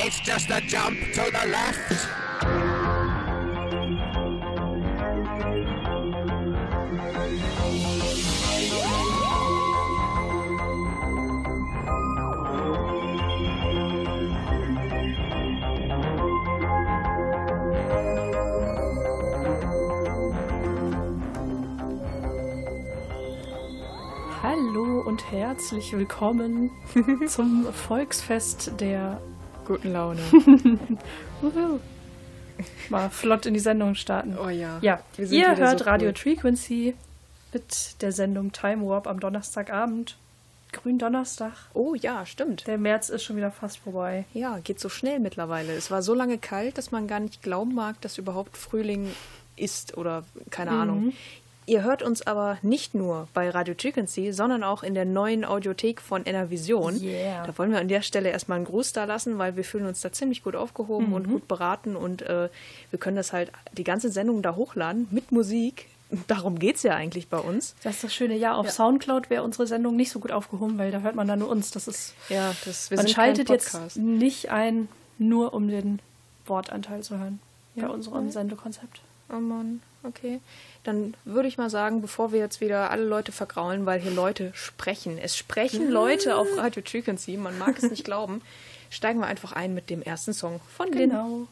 [0.00, 2.06] It's just a jump to the left.
[24.44, 26.70] Hallo und herzlich willkommen
[27.26, 29.20] zum Volksfest der
[29.68, 30.22] Guten Laune.
[32.88, 34.34] Mal flott in die Sendung starten.
[34.42, 34.78] Oh ja.
[34.80, 36.14] Ja, ihr hört so Radio cool.
[36.14, 36.94] Frequency
[37.52, 40.16] mit der Sendung Time Warp am Donnerstagabend.
[40.72, 41.52] Gründonnerstag.
[41.74, 42.66] Oh ja, stimmt.
[42.66, 44.24] Der März ist schon wieder fast vorbei.
[44.32, 45.74] Ja, geht so schnell mittlerweile.
[45.74, 49.14] Es war so lange kalt, dass man gar nicht glauben mag, dass überhaupt Frühling
[49.56, 51.12] ist oder keine Ahnung.
[51.68, 56.00] Ihr hört uns aber nicht nur bei Radio Frequency, sondern auch in der neuen Audiothek
[56.00, 56.98] von Enervision.
[57.02, 57.46] Yeah.
[57.46, 60.00] Da wollen wir an der Stelle erstmal einen Gruß da lassen, weil wir fühlen uns
[60.00, 62.48] da ziemlich gut aufgehoben und gut beraten und äh,
[62.90, 65.88] wir können das halt die ganze Sendung da hochladen mit Musik.
[66.26, 67.74] Darum geht es ja eigentlich bei uns.
[67.82, 70.90] Das ist das Schöne, ja, auf Soundcloud wäre unsere Sendung nicht so gut aufgehoben, weil
[70.90, 71.70] da hört man dann nur uns.
[71.70, 74.88] Das ist, Ja, das, wir man schaltet jetzt nicht ein,
[75.18, 75.98] nur um den
[76.46, 77.40] Wortanteil zu hören
[77.76, 79.02] bei unserem Sendekonzept.
[79.30, 80.40] Oh Mann, okay.
[80.84, 84.50] Dann würde ich mal sagen, bevor wir jetzt wieder alle Leute vergraulen, weil hier Leute
[84.54, 85.18] sprechen.
[85.18, 88.42] Es sprechen Leute auf Radio Frequency, man mag es nicht glauben.
[88.90, 91.10] Steigen wir einfach ein mit dem ersten Song von Lin.
[91.10, 91.48] Genau.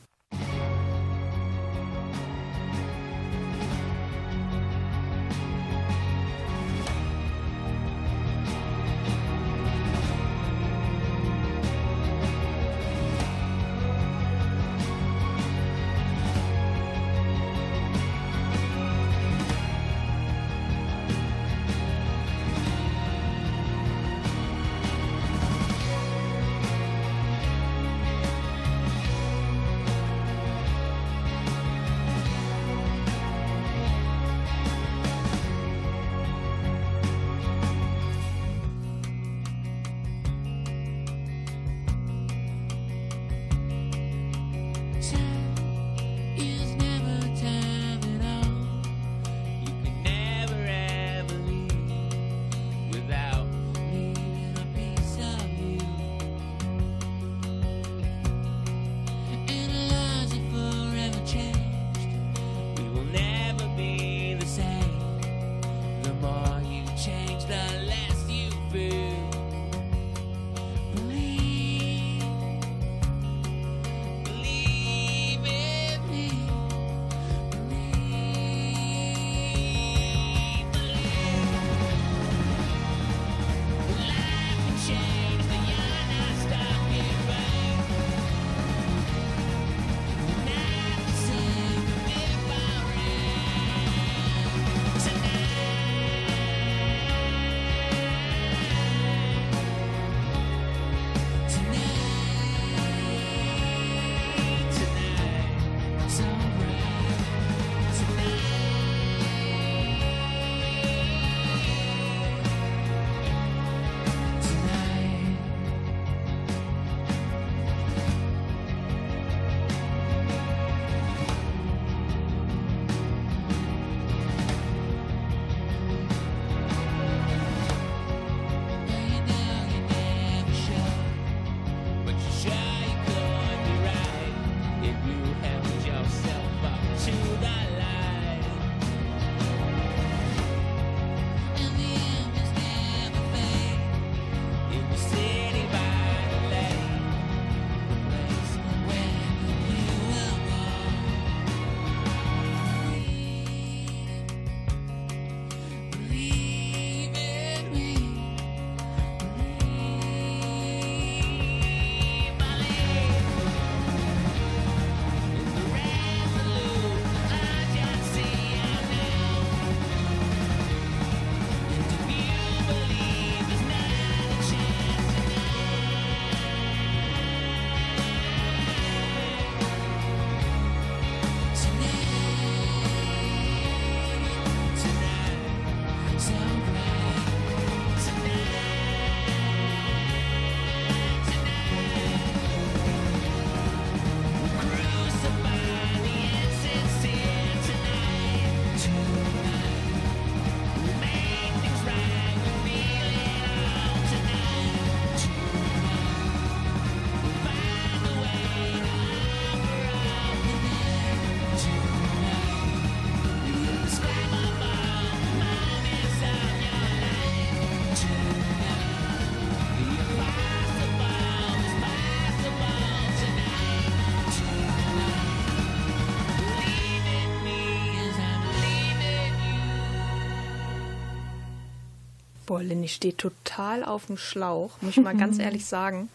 [232.57, 236.09] Boah, Lynn, ich stehe total auf dem Schlauch, muss ich mal ganz ehrlich sagen.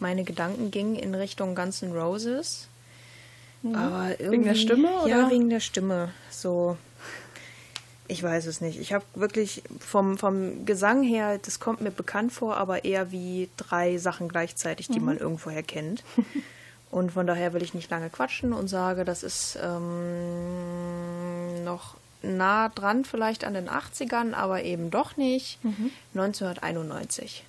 [0.00, 2.68] Meine Gedanken gingen in Richtung Guns N' Roses.
[3.74, 5.30] Aber irgendwie, Wegen der Stimme, Ja, oder?
[5.30, 6.10] wegen der Stimme.
[6.30, 6.76] So,
[8.06, 8.80] ich weiß es nicht.
[8.80, 13.48] Ich habe wirklich vom, vom Gesang her, das kommt mir bekannt vor, aber eher wie
[13.56, 16.04] drei Sachen gleichzeitig, die man irgendwoher kennt.
[16.90, 22.68] Und von daher will ich nicht lange quatschen und sage, das ist ähm, noch nah
[22.68, 25.58] dran vielleicht an den 80ern, aber eben doch nicht.
[26.14, 27.44] 1991.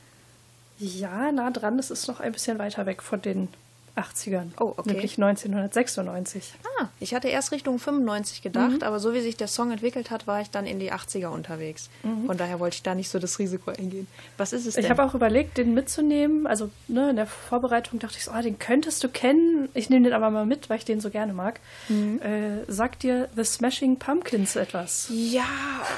[0.80, 3.50] Ja, nah dran, das ist noch ein bisschen weiter weg von den
[4.00, 4.48] 80ern.
[4.60, 4.94] Oh, okay.
[4.94, 6.54] Nämlich 1996.
[6.80, 10.28] Ah, ich hatte erst Richtung 95 gedacht, aber so wie sich der Song entwickelt hat,
[10.28, 11.90] war ich dann in die 80er unterwegs.
[12.26, 14.08] Von daher wollte ich da nicht so das Risiko eingehen.
[14.38, 14.84] Was ist es denn?
[14.84, 16.48] Ich habe auch überlegt, den mitzunehmen.
[16.48, 19.70] Also ne, in der Vorbereitung dachte ich so, ah, den könntest du kennen.
[19.74, 21.60] Ich nehme den aber mal mit, weil ich den so gerne mag.
[21.90, 22.22] Mhm.
[22.22, 25.10] Äh, sagt dir The Smashing Pumpkins etwas?
[25.12, 25.44] Ja,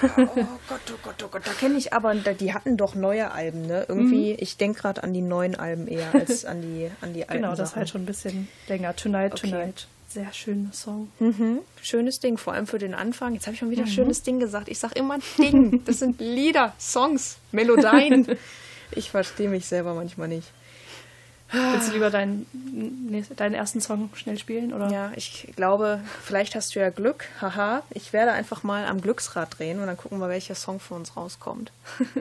[0.03, 3.68] oh Gott, oh Gott, oh Gott, da kenne ich aber, die hatten doch neue Alben,
[3.68, 3.86] ne?
[3.88, 7.42] Irgendwie, ich denke gerade an die neuen Alben eher als an die, an die alten
[7.44, 7.80] Genau, das Sachen.
[7.80, 8.96] halt schon ein bisschen länger.
[8.96, 9.50] Tonight, Okay.
[9.52, 9.88] Tonight.
[10.10, 11.10] Sehr schöner Song.
[11.20, 11.60] Mhm.
[11.82, 13.34] Schönes Ding, vor allem für den Anfang.
[13.34, 14.68] Jetzt habe ich mal wieder schönes Ding gesagt.
[14.68, 15.84] Ich sage immer Ding.
[15.86, 18.28] Das sind Lieder, Songs, Melodien.
[18.94, 20.50] Ich verstehe mich selber manchmal nicht.
[21.50, 22.46] Willst du lieber deinen,
[23.38, 24.74] deinen ersten Song schnell spielen?
[24.74, 24.90] Oder?
[24.92, 27.26] Ja, ich glaube, vielleicht hast du ja Glück.
[27.40, 30.94] Haha, ich werde einfach mal am Glücksrad drehen und dann gucken wir, welcher Song für
[30.96, 31.72] uns rauskommt.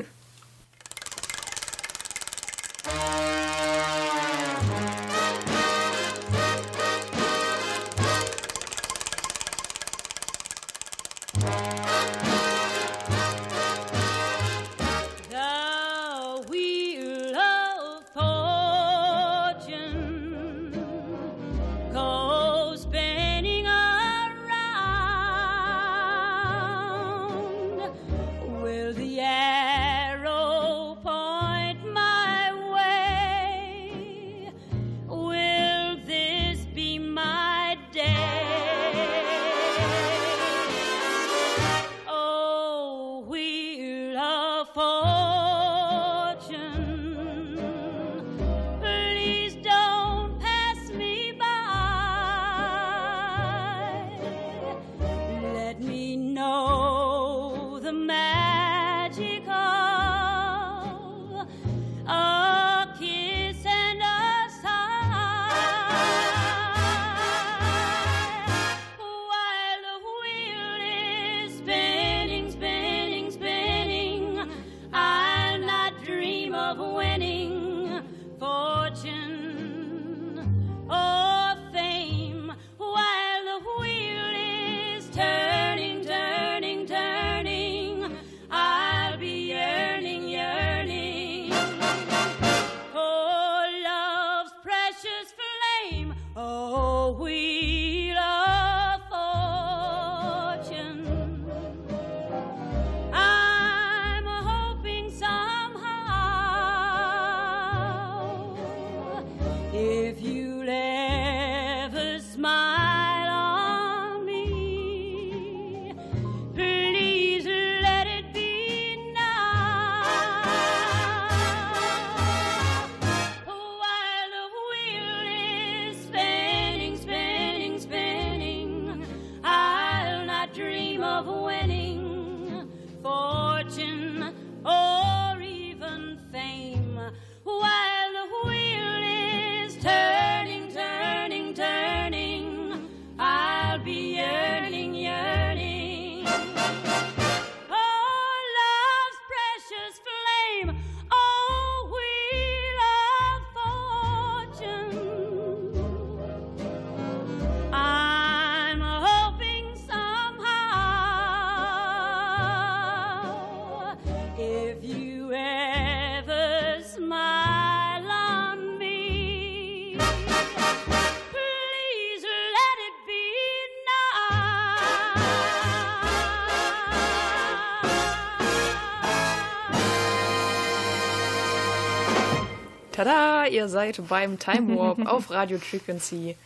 [183.50, 186.36] ihr seid beim Time Warp auf Radio Frequency.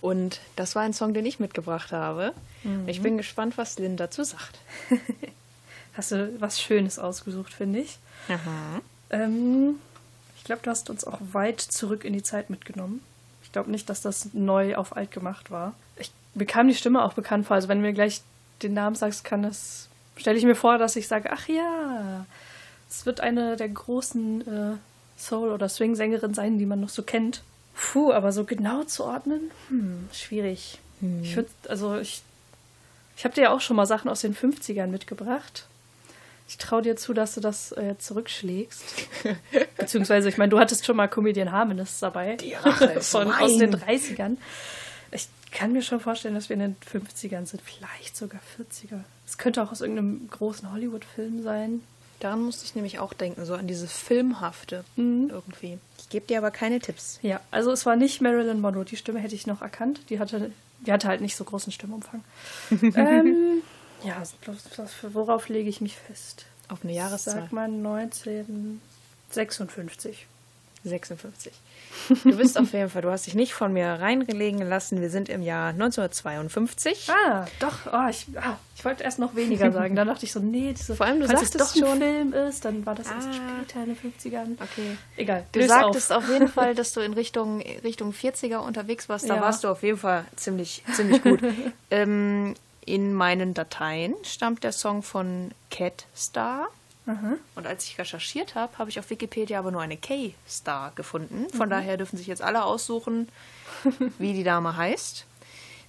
[0.00, 2.32] Und das war ein Song, den ich mitgebracht habe.
[2.86, 4.58] Ich bin gespannt, was Lynn dazu sagt.
[5.94, 7.98] Hast du was Schönes ausgesucht, finde ich.
[9.10, 9.76] Ähm,
[10.36, 13.02] ich glaube, du hast uns auch weit zurück in die Zeit mitgenommen.
[13.42, 15.74] Ich glaube nicht, dass das neu auf alt gemacht war.
[15.96, 17.56] Ich, mir kam die Stimme auch bekannt vor.
[17.56, 18.22] Also wenn du mir gleich
[18.62, 22.24] den Namen sagst, kann das, stelle ich mir vor, dass ich sage, ach ja,
[22.88, 24.76] Es wird eine der großen äh,
[25.20, 27.42] Soul- oder Swing-Sängerinnen sein, die man noch so kennt.
[27.74, 30.78] Puh, aber so genau zu ordnen, hm, schwierig.
[31.22, 32.22] Ich würde, also ich,
[33.16, 35.66] ich habe dir ja auch schon mal Sachen aus den 50ern mitgebracht.
[36.46, 38.82] Ich traue dir zu, dass du das äh, zurückschlägst.
[39.78, 42.36] Beziehungsweise, ich meine, du hattest schon mal Comedian Harmonists dabei.
[42.36, 43.40] Die Rache ist Von, mein.
[43.42, 44.36] aus den 30ern.
[45.12, 47.62] Ich kann mir schon vorstellen, dass wir in den 50ern sind.
[47.62, 49.00] Vielleicht sogar 40er.
[49.26, 51.82] Es könnte auch aus irgendeinem großen Hollywood-Film sein.
[52.20, 55.28] Daran musste ich nämlich auch denken, so an dieses Filmhafte Mhm.
[55.30, 55.78] irgendwie.
[55.98, 57.18] Ich gebe dir aber keine Tipps.
[57.22, 58.84] Ja, also es war nicht Marilyn Monroe.
[58.84, 60.00] Die Stimme hätte ich noch erkannt.
[60.10, 60.50] Die hatte,
[60.86, 62.22] die hatte halt nicht so großen Stimmumfang.
[62.70, 63.62] ähm,
[64.04, 64.22] ja,
[65.12, 66.46] worauf lege ich mich fest?
[66.68, 67.34] Auf eine Jahreszahl.
[67.34, 70.26] Sag mal 1956.
[70.84, 71.52] 56.
[72.24, 75.00] Du bist auf jeden Fall, du hast dich nicht von mir reinlegen lassen.
[75.00, 77.08] Wir sind im Jahr 1952.
[77.10, 77.86] Ah, doch.
[77.92, 79.94] Oh, ich, ah, ich wollte erst noch weniger sagen.
[79.96, 82.32] Dann dachte ich so, nee, diese, Vor allem, du falls es doch ein schon- Film
[82.32, 83.32] ist, dann war das erst Ah.
[83.62, 84.54] später in den 50ern.
[84.62, 84.96] Okay.
[85.16, 85.44] Egal.
[85.52, 86.24] Du sagtest auf.
[86.24, 86.30] auf.
[86.30, 89.28] jeden Fall, dass du in Richtung, Richtung 40er unterwegs warst.
[89.28, 89.40] Da Ja.
[89.42, 91.40] warst du auf jeden Fall ziemlich, ziemlich gut.
[91.90, 92.54] ähm,
[92.86, 96.68] in meinen Dateien stammt der Song von Cat Star.
[97.56, 101.48] Und als ich recherchiert habe, habe ich auf Wikipedia aber nur eine K-Star gefunden.
[101.50, 103.28] Von daher dürfen sich jetzt alle aussuchen,
[104.18, 105.26] wie die Dame heißt.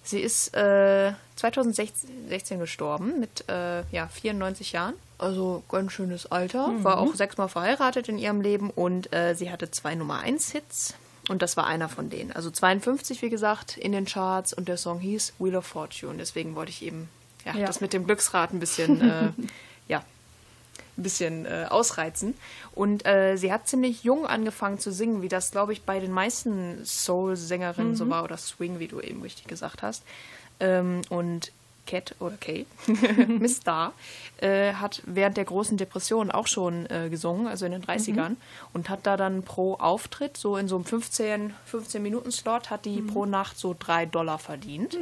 [0.03, 4.95] Sie ist äh, 2016 gestorben mit äh, ja, 94 Jahren.
[5.19, 6.71] Also ganz schönes Alter.
[6.83, 10.95] War auch sechsmal verheiratet in ihrem Leben und äh, sie hatte zwei Nummer 1 Hits.
[11.29, 12.31] Und das war einer von denen.
[12.31, 16.15] Also 52, wie gesagt, in den Charts und der Song hieß Wheel of Fortune.
[16.17, 17.09] Deswegen wollte ich eben
[17.45, 17.67] ja, Ja.
[17.67, 19.29] das mit dem Glücksrad ein bisschen, äh,
[19.87, 20.03] ja,
[20.97, 22.35] ein bisschen äh, ausreizen.
[22.73, 26.11] Und äh, sie hat ziemlich jung angefangen zu singen, wie das, glaube ich, bei den
[26.11, 30.03] meisten Soul-Sängerinnen so war, oder Swing, wie du eben richtig gesagt hast.
[30.59, 31.51] Ähm, und
[31.87, 32.65] Cat oder Kay,
[33.27, 33.93] Miss Star,
[34.37, 38.35] äh, hat während der großen Depression auch schon äh, gesungen, also in den 30ern,
[38.73, 43.25] und hat da dann pro Auftritt, so in so einem 15, 15-Minuten-Slot, hat die pro
[43.25, 44.95] Nacht so drei Dollar verdient.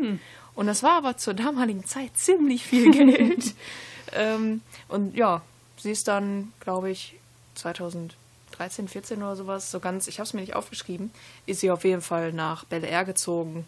[0.56, 3.54] Und das war aber zur damaligen Zeit ziemlich viel Geld.
[4.14, 5.42] ähm, und ja,
[5.80, 7.16] sie ist dann, glaube ich,
[7.56, 11.12] 2013, 14 oder sowas, so ganz, ich habe es mir nicht aufgeschrieben,
[11.46, 13.66] ist sie auf jeden Fall nach Bel Air gezogen.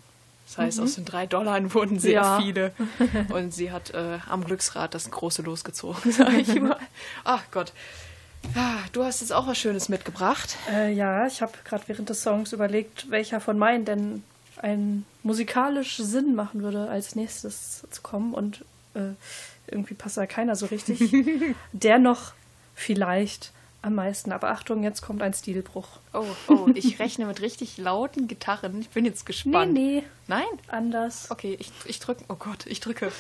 [0.48, 2.42] Das heißt, aus den drei Dollar wurden sehr Ja.
[2.42, 2.74] viele.
[3.34, 6.78] Und sie hat äh, am Glücksrad das große losgezogen, sage ich immer.
[7.24, 7.72] Ach Gott.
[8.92, 10.58] Du hast jetzt auch was Schönes mitgebracht.
[10.70, 14.24] Äh, ja, ich habe gerade während des Songs überlegt, welcher von meinen denn
[14.58, 18.34] einen musikalisch Sinn machen würde, als nächstes zu kommen.
[18.34, 18.66] Und
[18.96, 19.12] äh,
[19.68, 21.14] irgendwie passt da keiner so richtig.
[21.72, 22.34] Der noch
[22.76, 23.52] vielleicht
[23.82, 24.32] am meisten.
[24.32, 25.88] Aber Achtung, jetzt kommt ein Stilbruch.
[26.14, 28.82] Oh, oh, ich rechne mit richtig lauten Gitarren.
[28.82, 29.74] Ich bin jetzt Nee, gespannt.
[29.74, 30.46] nee, Nein?
[30.68, 31.30] anders.
[31.32, 32.24] Okay, ich, ich drücke.
[32.30, 33.12] Oh Gott, ich drücke.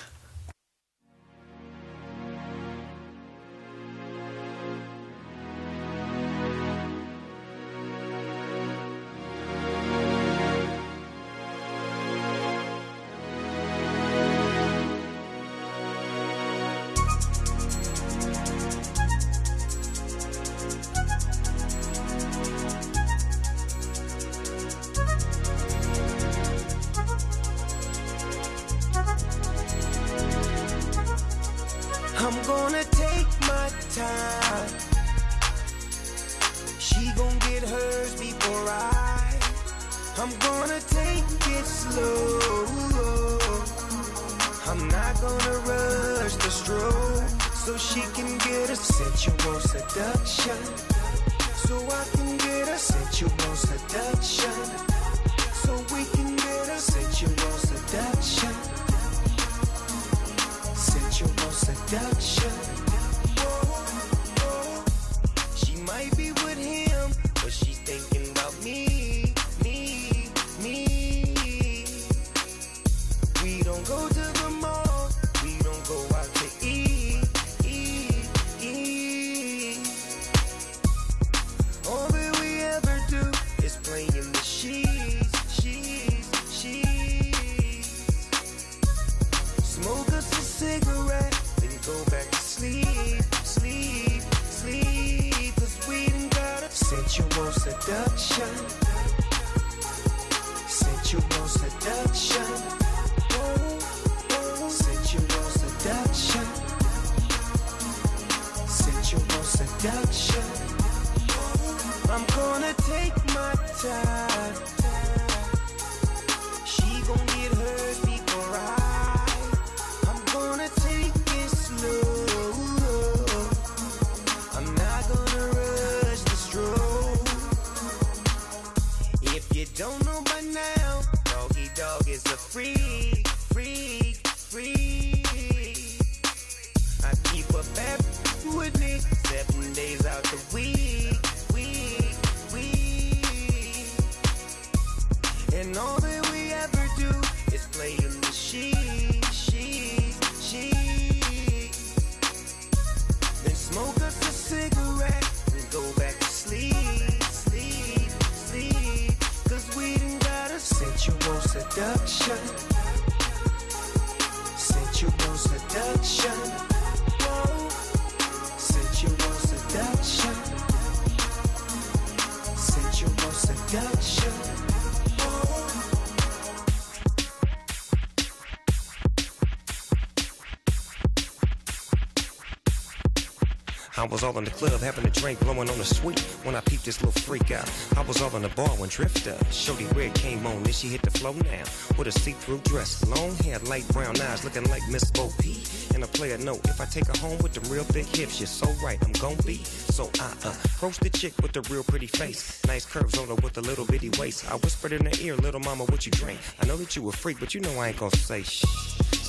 [184.12, 186.84] Was all in the club having a drink, blowing on the sweet when I peeped
[186.84, 187.70] this little freak out.
[187.96, 191.02] I was all in the bar when Drifter, Shorty Red came on, then she hit
[191.02, 191.64] the flow now.
[191.98, 195.58] With a see-through dress, long hair, light brown eyes, looking like Miss Bo Peep.
[195.96, 198.48] And a player note, if I take her home with them real big hips, you're
[198.48, 199.64] so right, I'm gon' be.
[199.64, 202.62] So I uh, approach the chick with the real pretty face.
[202.68, 204.50] Nice curves on her with a little bitty waist.
[204.52, 206.40] I whispered in her ear, little mama, what you drink?
[206.62, 208.66] I know that you a freak, but you know I ain't gonna say shh.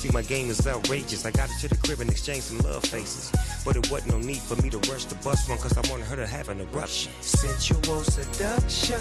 [0.03, 1.25] See, my game is outrageous.
[1.25, 3.31] I got her to the crib and exchanged some love faces.
[3.65, 6.05] But it wasn't no need for me to rush the bus one, cause I wanted
[6.07, 7.13] her to have an eruption.
[7.21, 8.99] Sensual seduction.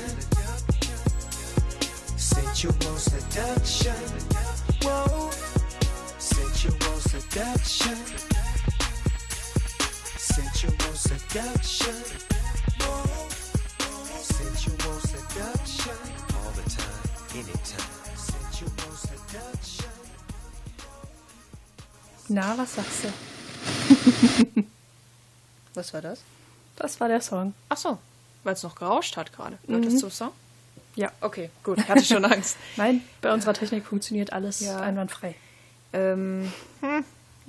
[2.16, 3.96] Sensual seduction.
[4.82, 5.30] Whoa.
[6.18, 7.96] Sensual seduction.
[10.16, 11.94] Sensual seduction.
[12.78, 13.28] Whoa.
[14.20, 15.98] Sensual seduction.
[16.38, 17.90] All the time, anytime.
[18.14, 19.90] Sensual seduction.
[22.28, 23.31] Na, was sagst du?
[25.74, 26.20] Was war das?
[26.76, 27.54] Das war der Song.
[27.68, 27.98] Ach so,
[28.44, 29.58] weil es noch gerauscht hat gerade.
[29.66, 30.30] Gehört das zum Song?
[30.94, 31.10] Ja.
[31.20, 31.78] Okay, gut.
[31.78, 32.56] Ich hatte schon Angst.
[32.76, 34.80] Nein, bei unserer Technik funktioniert alles Ja.
[34.80, 35.34] einwandfrei.
[35.94, 37.04] Ähm, hm,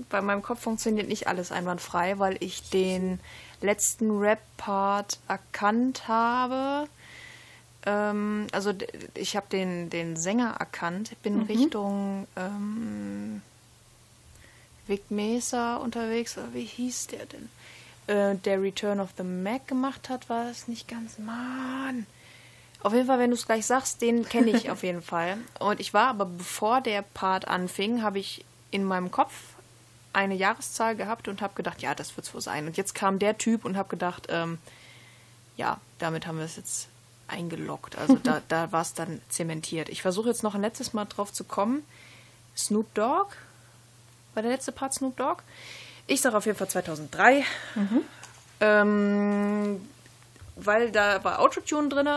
[0.09, 3.19] bei meinem Kopf funktioniert nicht alles einwandfrei, weil ich den
[3.61, 6.87] letzten Rap-Part erkannt habe.
[7.85, 8.73] Ähm, also
[9.15, 11.11] ich habe den, den Sänger erkannt.
[11.11, 13.41] Ich bin Richtung ähm,
[14.87, 16.37] Vic Mesa unterwegs.
[16.37, 17.49] Oder wie hieß der denn?
[18.07, 21.17] Äh, der Return of the Mac gemacht hat, war das nicht ganz.
[21.17, 22.05] Mann!
[22.81, 25.37] Auf jeden Fall, wenn du es gleich sagst, den kenne ich auf jeden Fall.
[25.59, 29.33] Und ich war aber, bevor der Part anfing, habe ich in meinem Kopf
[30.11, 32.67] eine Jahreszahl gehabt und habe gedacht, ja, das wird's wohl sein.
[32.67, 34.59] Und jetzt kam der Typ und habe gedacht, ähm,
[35.55, 36.89] ja, damit haben wir es jetzt
[37.27, 37.97] eingeloggt.
[37.97, 39.89] Also da, da war es dann zementiert.
[39.89, 41.83] Ich versuche jetzt noch ein letztes Mal drauf zu kommen.
[42.55, 43.35] Snoop Dogg?
[44.33, 45.43] War der letzte Part Snoop Dogg?
[46.07, 47.43] Ich sage auf jeden Fall 2003.
[48.59, 49.81] Ähm,
[50.55, 52.07] weil da war Autotune drin,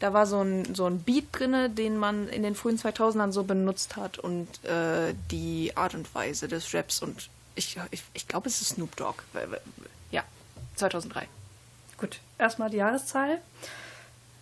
[0.00, 3.44] da war so ein, so ein Beat drin, den man in den frühen 2000ern so
[3.44, 8.48] benutzt hat und äh, die Art und Weise des Raps und ich, ich, ich glaube,
[8.48, 9.22] es ist Snoop Dogg.
[10.10, 10.22] Ja,
[10.76, 11.26] 2003.
[11.98, 13.40] Gut, erstmal die Jahreszahl.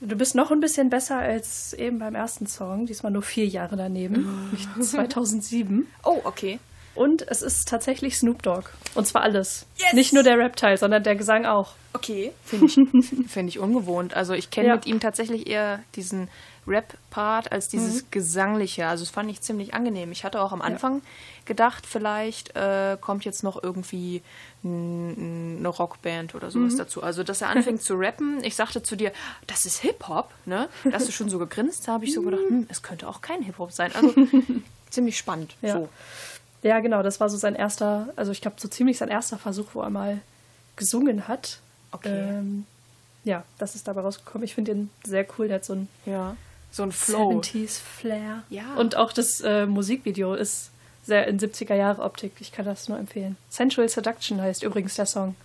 [0.01, 3.77] Du bist noch ein bisschen besser als eben beim ersten Song, diesmal nur vier Jahre
[3.77, 5.87] daneben, nämlich 2007.
[6.05, 6.61] Oh, okay.
[6.97, 8.69] Und es ist tatsächlich Snoop Dogg.
[8.95, 9.67] Und zwar alles.
[9.77, 9.93] Yes!
[9.93, 11.75] Nicht nur der Rap-Teil, sondern der Gesang auch.
[11.93, 12.75] Okay, finde ich,
[13.31, 14.15] find ich ungewohnt.
[14.15, 14.75] Also ich kenne Ja.
[14.75, 16.29] mit ihm tatsächlich eher diesen
[16.67, 18.87] Rap-Part als dieses Gesangliche.
[18.89, 20.11] Also das fand ich ziemlich angenehm.
[20.11, 21.01] Ich hatte auch am Anfang
[21.45, 24.21] gedacht, vielleicht äh, kommt jetzt noch irgendwie
[24.65, 27.03] eine Rockband oder sowas dazu.
[27.05, 28.43] Also dass er anfängt zu rappen.
[28.43, 29.13] Ich sagte zu dir,
[29.47, 30.69] das ist Hip-Hop, ne?
[30.85, 33.21] Da hast du schon so gegrinst, da habe ich so gedacht, hm, es könnte auch
[33.21, 33.93] kein Hip-Hop sein.
[33.95, 34.13] Also
[34.91, 35.55] ziemlich spannend.
[35.63, 35.75] Ja.
[35.75, 35.89] So.
[36.67, 39.69] Ja, genau, das war so sein erster, also ich glaube so ziemlich sein erster Versuch,
[39.75, 40.21] wo er mal
[40.75, 41.61] gesungen hat.
[41.93, 42.09] Okay.
[42.09, 42.67] Ähm,
[43.25, 44.45] ja, das ist dabei rausgekommen.
[44.45, 46.37] Ich finde ihn sehr cool, der hat so ein Ja.
[46.73, 47.41] So ein Flow.
[47.41, 48.43] 70s Flair.
[48.51, 48.75] Ja.
[48.77, 50.71] Und auch das äh, Musikvideo ist
[51.05, 52.33] sehr in 70er Jahre Optik.
[52.41, 53.37] Ich kann das nur empfehlen.
[53.49, 55.37] Sensual Seduction heißt übrigens der Song,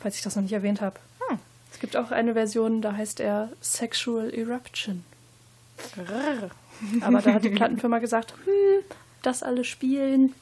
[0.00, 0.98] falls ich das noch nicht erwähnt habe.
[1.28, 1.38] Hm.
[1.70, 5.04] Es gibt auch eine Version, da heißt er Sexual Eruption.
[7.02, 8.84] Aber da hat die Plattenfirma gesagt, hm,
[9.22, 10.34] das alle spielen.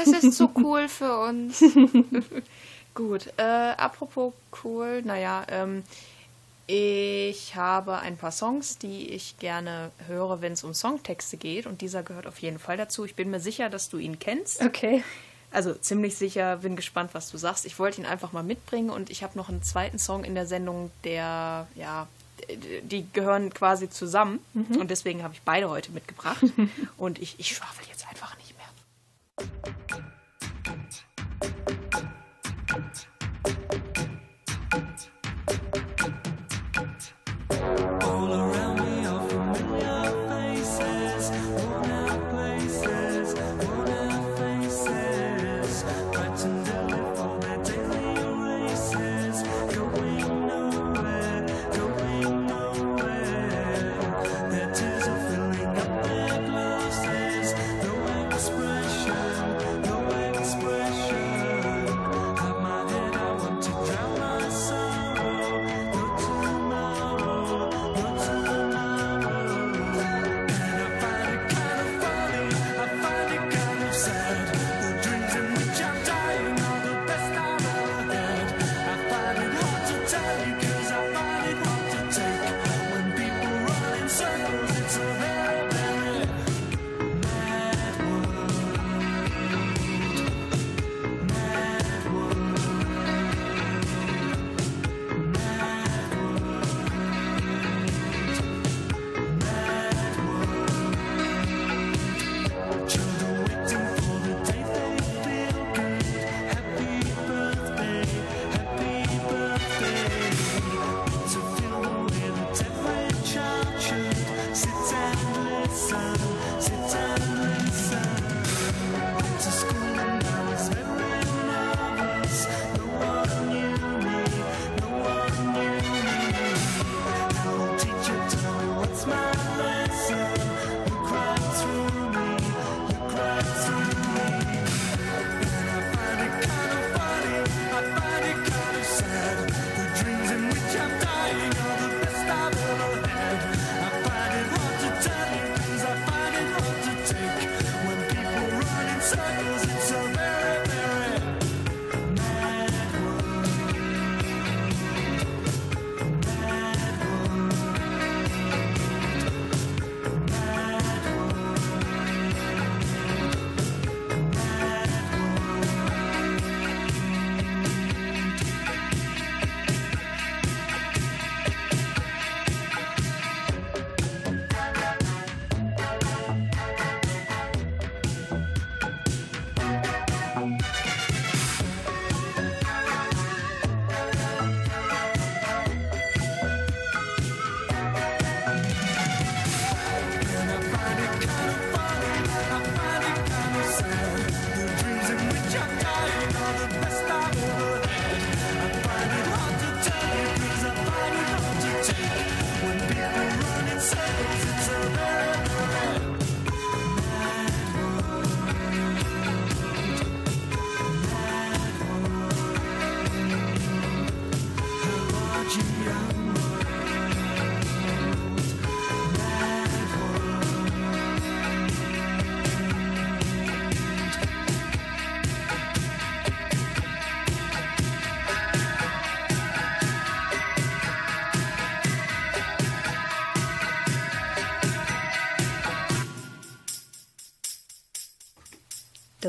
[0.00, 1.62] Es ist zu cool für uns.
[2.94, 5.82] Gut, äh, apropos cool, naja, ähm,
[6.66, 11.80] ich habe ein paar Songs, die ich gerne höre, wenn es um Songtexte geht und
[11.82, 13.04] dieser gehört auf jeden Fall dazu.
[13.04, 14.62] Ich bin mir sicher, dass du ihn kennst.
[14.62, 15.02] Okay.
[15.50, 17.66] Also ziemlich sicher, bin gespannt, was du sagst.
[17.66, 20.46] Ich wollte ihn einfach mal mitbringen und ich habe noch einen zweiten Song in der
[20.46, 22.08] Sendung, der, ja,
[22.82, 24.40] die gehören quasi zusammen.
[24.54, 26.44] Und deswegen habe ich beide heute mitgebracht.
[26.96, 29.73] Und ich, ich schwafel jetzt einfach nicht mehr.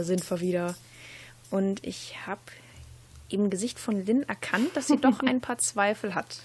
[0.06, 0.76] Sind wir wieder.
[1.52, 2.42] Und ich habe
[3.30, 6.40] im Gesicht von Lynn erkannt, dass sie doch ein paar Zweifel hat.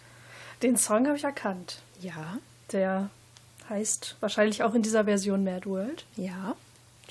[0.62, 1.80] Den Song habe ich erkannt.
[2.00, 2.38] Ja,
[2.72, 3.10] Der
[3.68, 6.04] heißt wahrscheinlich auch in dieser Version Mad World.
[6.16, 6.54] ja.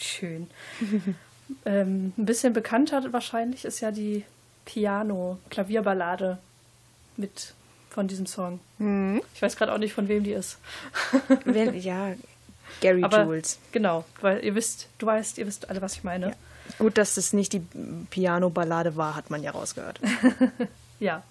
[0.01, 0.49] Schön.
[1.65, 4.23] ähm, ein bisschen bekannter wahrscheinlich ist ja die
[4.63, 6.37] Piano-Klavierballade
[7.17, 7.53] mit
[7.89, 8.59] von diesem Song.
[9.33, 10.57] Ich weiß gerade auch nicht, von wem die ist.
[11.43, 12.13] Wenn, ja,
[12.81, 13.59] Gary Aber Jules.
[13.71, 16.33] genau, weil ihr wisst, du weißt, ihr wisst alle, was ich meine.
[16.77, 17.61] Gut, dass es nicht die
[18.09, 19.99] Piano-Ballade war, hat man ja rausgehört.
[20.99, 21.23] Ja.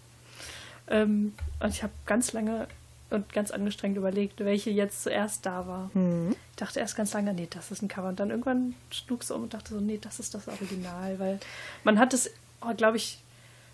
[0.88, 2.66] Ähm, und ich habe ganz lange
[3.10, 5.90] und ganz angestrengt überlegt, welche jetzt zuerst da war.
[6.30, 8.08] Ich dachte erst ganz lange, nee, das ist ein Cover.
[8.08, 11.18] Und dann irgendwann schlug es um und dachte so, nee, das ist das Original.
[11.18, 11.38] Weil
[11.84, 12.30] man hat es,
[12.60, 13.18] oh, glaube ich,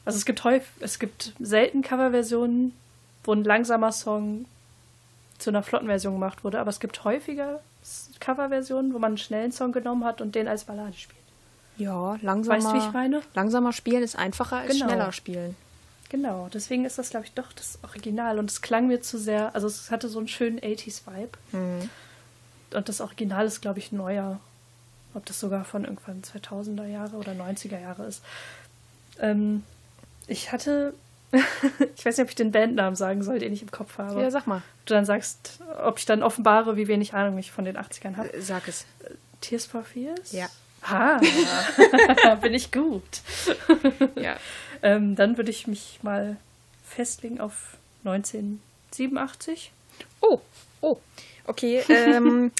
[0.04, 2.72] also es gibt häufig, es gibt selten Coverversionen,
[3.24, 4.44] wo ein langsamer Song
[5.44, 7.60] zu einer flotten Version gemacht wurde, aber es gibt häufiger
[8.20, 11.20] Coverversionen, wo man einen schnellen Song genommen hat und den als Ballade spielt.
[11.76, 13.20] Ja, langsamer, Weißt du, wie ich meine?
[13.34, 14.86] langsamer spielen ist einfacher als Genau.
[14.86, 15.56] schneller spielen.
[16.08, 18.38] Genau, deswegen ist das, glaube ich, doch das Original.
[18.38, 21.30] Und es klang mir zu sehr, also es hatte so einen schönen 80s-Vibe.
[22.74, 24.38] Und das Original ist, glaube ich, neuer.
[25.14, 28.22] Ob das sogar von irgendwann 2000er Jahre oder 90er Jahre ist.
[29.20, 29.62] Ähm,
[30.26, 30.94] ich hatte,
[31.96, 34.20] ich weiß nicht, ob ich den Bandnamen sagen soll, den ich im Kopf habe.
[34.20, 34.62] Ja, sag mal.
[34.86, 38.30] du dann sagst, ob ich dann offenbare, wie wenig Ahnung ich von den 80ern habe.
[38.40, 38.86] Sag es.
[39.40, 40.32] Tears for Fears?
[40.32, 40.48] Ja.
[40.82, 41.20] Ah,
[42.42, 43.02] bin ich gut.
[44.16, 44.36] Ja.
[44.82, 46.36] Ähm, dann würde ich mich mal
[46.84, 49.72] festlegen auf 1987.
[50.20, 50.40] Oh,
[50.82, 50.98] oh.
[51.46, 52.52] Okay, ähm,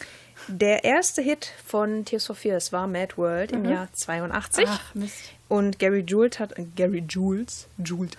[0.49, 4.65] der erste Hit von Tears for Fears war Mad World im Jahr 82.
[4.67, 5.33] Ach, Mist.
[5.49, 8.13] Und Gary Jules hat, Gary Jules, Jules,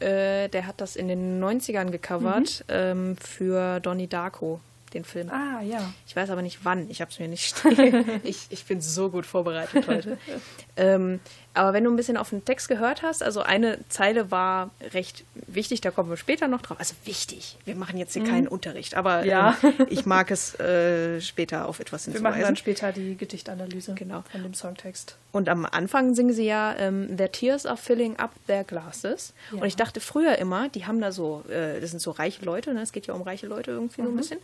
[0.00, 4.60] äh, der hat das in den 90ern gecovert ähm, für Donnie Darko,
[4.94, 5.30] den Film.
[5.30, 5.92] Ah, ja.
[6.06, 6.88] Ich weiß aber nicht wann.
[6.90, 7.62] Ich habe es mir nicht
[8.22, 10.18] ich, ich bin so gut vorbereitet heute.
[10.78, 11.20] ähm,
[11.54, 15.24] aber wenn du ein bisschen auf den Text gehört hast, also eine Zeile war recht
[15.34, 16.78] wichtig, da kommen wir später noch drauf.
[16.78, 17.56] Also wichtig.
[17.64, 19.56] Wir machen jetzt hier keinen Unterricht, aber Ja.
[19.64, 22.56] ähm, ich mag es äh, später auf etwas Wir machen dann hinzuweisen.
[22.56, 24.22] später die Gedichtanalyse Genau.
[24.30, 25.16] von dem Songtext.
[25.32, 29.32] Und am Anfang singen sie ja, ähm, Their tears are filling up their glasses.
[29.52, 29.60] Ja.
[29.60, 32.72] Und ich dachte früher immer, die haben da so, äh, das sind so reiche Leute,
[32.72, 32.82] ne?
[32.82, 34.06] es geht ja um reiche Leute irgendwie Mhm.
[34.06, 34.38] so ein bisschen,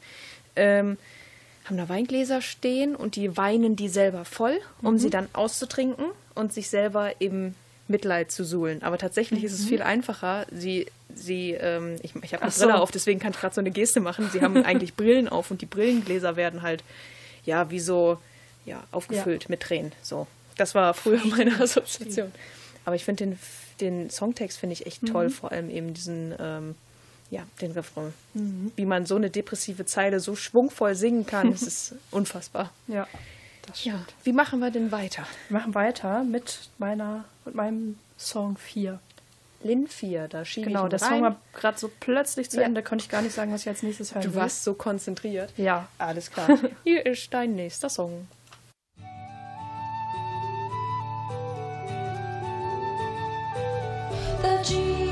[0.56, 0.98] ähm,
[1.64, 4.98] haben da Weingläser stehen und die weinen die selber voll, um Mhm.
[4.98, 7.54] sie dann auszutrinken und sich selber im
[7.88, 8.82] Mitleid zu suhlen.
[8.82, 10.46] Aber tatsächlich ist es viel einfacher.
[10.52, 12.54] Sie, sie, ähm, ich, ich habe eine Mhm.
[12.54, 12.66] So.
[12.66, 14.28] Brille auf, deswegen kann ich gerade so eine Geste machen.
[14.32, 16.82] Sie haben eigentlich Brillen auf und die Brillengläser werden halt,
[17.44, 18.18] ja, wie so,
[18.64, 19.92] ja, aufgefüllt mit Tränen.
[20.02, 20.26] So.
[20.56, 22.32] Das war früher meine Assoziation.
[22.86, 23.38] Aber ich finde den,
[23.80, 26.74] den Songtext finde ich echt toll, vor allem eben diesen, ähm,
[27.34, 28.12] Ja, den Refrain.
[28.76, 32.70] Wie man so eine depressive Zeile so schwungvoll singen kann, das ist unfassbar.
[32.86, 33.08] Ja,
[33.66, 33.96] das stimmt.
[33.96, 35.26] Ja, wie machen wir denn weiter?
[35.48, 39.00] Wir machen weiter mit meiner, mit meinem Song 4.
[39.64, 41.10] Lin 4, da schiebe Genau, ich der ihn rein.
[41.14, 42.64] Song war gerade so plötzlich zu Ja.
[42.66, 44.40] Ende, konnte ich gar nicht sagen, was ich als nächstes hören Du will.
[44.42, 45.52] warst so konzentriert.
[45.56, 45.88] Ja.
[45.98, 46.48] Alles klar.
[46.84, 48.28] Hier ist dein nächster Song.
[54.42, 55.03] The genie,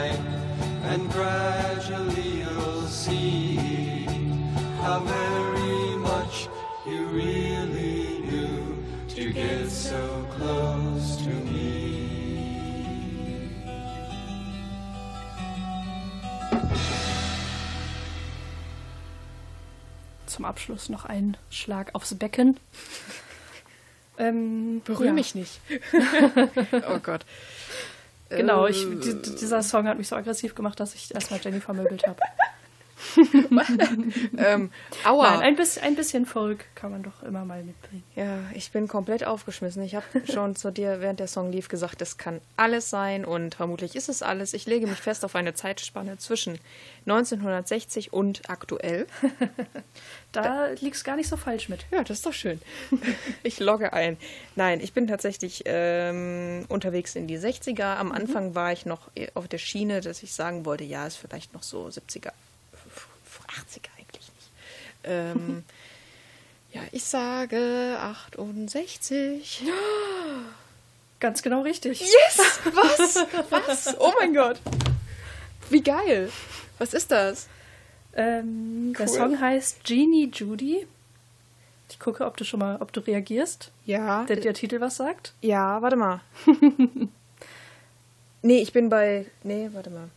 [0.00, 0.20] type,
[0.84, 3.56] and gradually you'll see
[4.82, 6.48] how very much
[6.86, 11.68] you really knew to get so close to me.
[20.26, 22.58] Zum Abschluss noch ein Schlag aufs Becken.
[24.20, 25.12] Ähm, Berühr ja.
[25.12, 25.60] mich nicht.
[26.88, 27.24] oh Gott.
[28.30, 32.06] Genau, ich, die, dieser Song hat mich so aggressiv gemacht, dass ich erstmal Jenny vermöbelt
[32.06, 32.20] habe.
[34.36, 34.70] Ähm,
[35.04, 35.30] aua.
[35.30, 38.02] Nein, ein bisschen, ein bisschen Folk kann man doch immer mal mitbringen.
[38.14, 39.82] Ja, ich bin komplett aufgeschmissen.
[39.82, 43.54] Ich habe schon zu dir, während der Song lief, gesagt, es kann alles sein und
[43.54, 44.54] vermutlich ist es alles.
[44.54, 46.58] Ich lege mich fest auf eine Zeitspanne zwischen
[47.06, 49.06] 1960 und aktuell.
[50.32, 51.86] Da liegt es gar nicht so falsch mit.
[51.90, 52.60] Ja, das ist doch schön.
[53.42, 54.16] Ich logge ein.
[54.54, 57.96] Nein, ich bin tatsächlich ähm, unterwegs in die 60er.
[57.96, 61.52] Am Anfang war ich noch auf der Schiene, dass ich sagen wollte, ja, ist vielleicht
[61.52, 62.30] noch so 70er,
[63.50, 64.50] 80er eigentlich nicht.
[65.04, 65.64] Ähm,
[66.72, 69.62] ja, ich sage 68.
[71.20, 72.00] Ganz genau richtig.
[72.00, 72.60] Yes!
[72.74, 73.26] Was?
[73.50, 73.96] Was?
[74.00, 74.58] Oh mein Gott.
[75.68, 76.30] Wie geil.
[76.78, 77.48] Was ist das?
[78.14, 79.14] Ähm, Der Cool.
[79.14, 80.86] Song heißt Genie Judy.
[81.90, 83.70] Ich gucke, ob du schon mal, ob du reagierst.
[83.84, 84.24] Ja.
[84.24, 85.34] Der, der Titel was sagt.
[85.42, 86.20] Ja, warte mal.
[88.42, 89.26] nee, ich bin bei.
[89.42, 90.08] Nee, warte mal.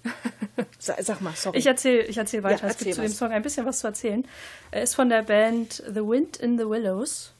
[0.83, 1.57] Sa sag mal, sorry.
[1.57, 2.65] Ich erzähle ich erzähl weiter.
[2.65, 3.17] Ja, es gibt erzähl zu dem was.
[3.17, 4.27] Song ein bisschen was zu erzählen.
[4.71, 7.31] Er ist von der Band The Wind in the Willows.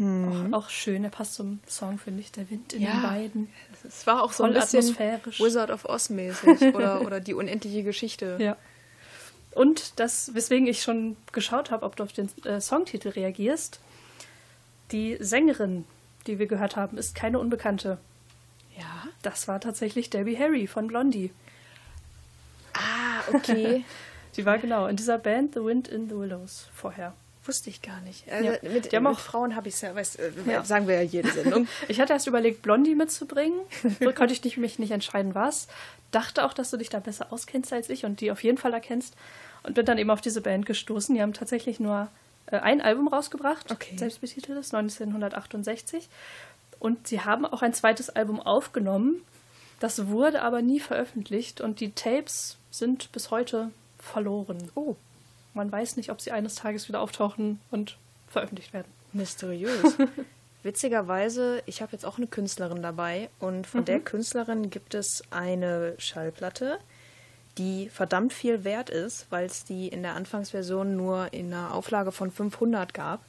[0.00, 2.32] Auch, auch schön, er passt zum Song, finde ich.
[2.32, 2.82] Der Wind in.
[2.82, 2.94] Ja.
[2.94, 3.48] den Weiden.
[3.86, 5.40] es war auch so ein voll bisschen atmosphärisch.
[5.40, 8.36] Wizard of Oz mäßig oder, oder die unendliche Geschichte.
[8.40, 8.56] Ja.
[9.52, 13.78] Und das, weswegen ich schon geschaut habe, ob du auf den äh, Songtitel reagierst.
[14.90, 15.84] Die Sängerin,
[16.26, 17.98] die wir gehört haben, ist keine Unbekannte.
[18.76, 19.08] Ja.
[19.22, 21.30] Das war tatsächlich Debbie Harry von Blondie.
[23.34, 23.84] Okay.
[24.36, 27.12] Die war genau in dieser Band The Wind in the Willows vorher.
[27.44, 28.30] Wusste ich gar nicht.
[28.30, 28.58] Also Ja.
[28.62, 30.64] mit, Die haben mit auch- Frauen habe ich es ja, weißt, äh, Ja.
[30.64, 31.66] sagen wir ja jede Sendung.
[31.88, 33.58] Ich hatte erst überlegt, Blondie mitzubringen.
[34.00, 35.66] So konnte ich nicht, mich nicht entscheiden, was.
[36.10, 38.74] Dachte auch, dass du dich da besser auskennst als ich und die auf jeden Fall
[38.74, 39.14] erkennst.
[39.62, 41.14] Und bin dann eben auf diese Band gestoßen.
[41.14, 42.08] Die haben tatsächlich nur
[42.46, 43.96] äh, ein Album rausgebracht, Okay.
[43.96, 46.08] selbstbetiteltes, 1968.
[46.78, 49.22] Und sie haben auch ein zweites Album aufgenommen.
[49.80, 54.70] Das wurde aber nie veröffentlicht und die Tapes sind bis heute verloren.
[54.74, 54.96] Oh,
[55.54, 57.96] Man weiß nicht, ob sie eines Tages wieder auftauchen und
[58.28, 58.92] veröffentlicht werden.
[59.12, 59.96] mysteriös.
[60.62, 65.94] Witzigerweise, ich habe jetzt auch eine Künstlerin dabei und von der Künstlerin gibt es eine
[65.98, 66.78] Schallplatte,
[67.56, 72.12] die verdammt viel wert ist, weil es die in der Anfangsversion nur in einer Auflage
[72.12, 73.24] von 500 gab.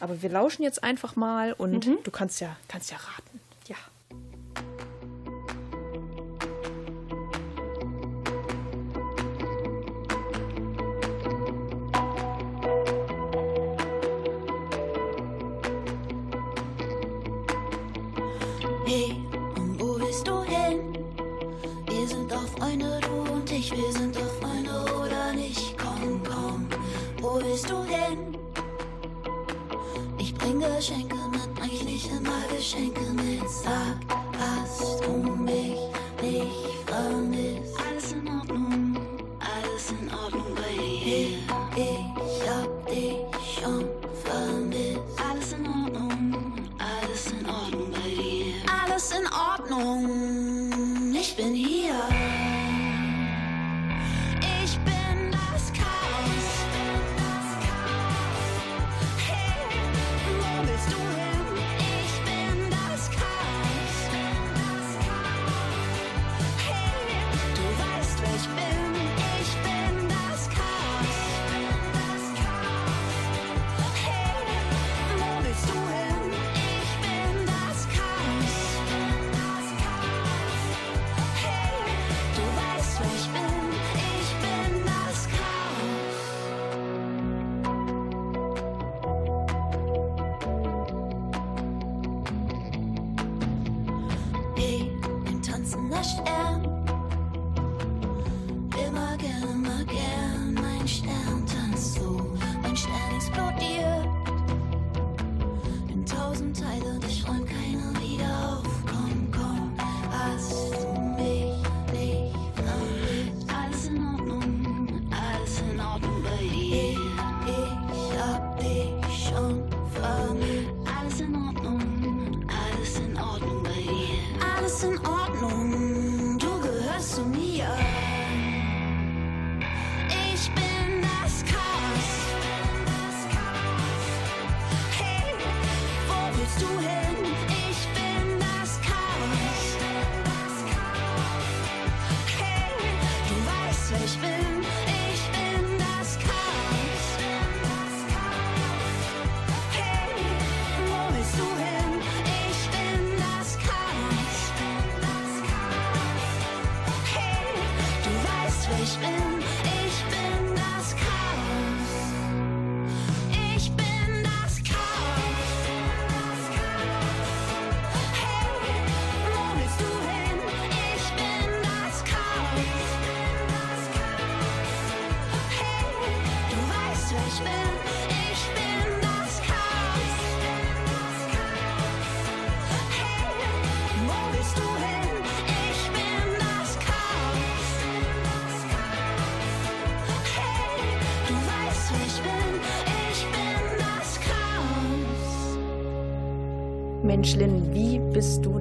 [0.00, 3.40] Aber wir lauschen jetzt einfach mal und du kannst ja, kannst ja raten.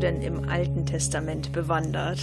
[0.06, 2.20] Denn im Alten Testament bewandert?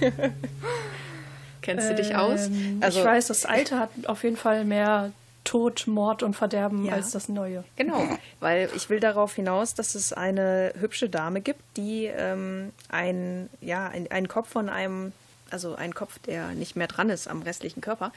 [1.62, 2.46] Kennst du dich aus?
[2.46, 5.12] Ähm, ich weiß, das Alte hat auf jeden Fall mehr
[5.44, 6.94] Tod, Mord und Verderben Ja.
[6.94, 7.62] als das Neue.
[7.76, 8.02] Genau,
[8.40, 13.86] weil ich will darauf hinaus, dass es eine hübsche Dame gibt, die ähm, ein, ja,
[13.88, 15.12] ein, einen Kopf von einem,
[15.50, 18.12] also einen Kopf, der nicht mehr dran ist am restlichen Körper,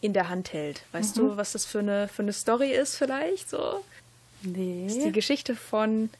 [0.00, 0.82] in der Hand hält.
[0.92, 3.84] Weißt du, was das für eine, für eine Story ist vielleicht so?
[4.42, 5.10] Das ist die Nee.
[5.12, 6.10] Geschichte von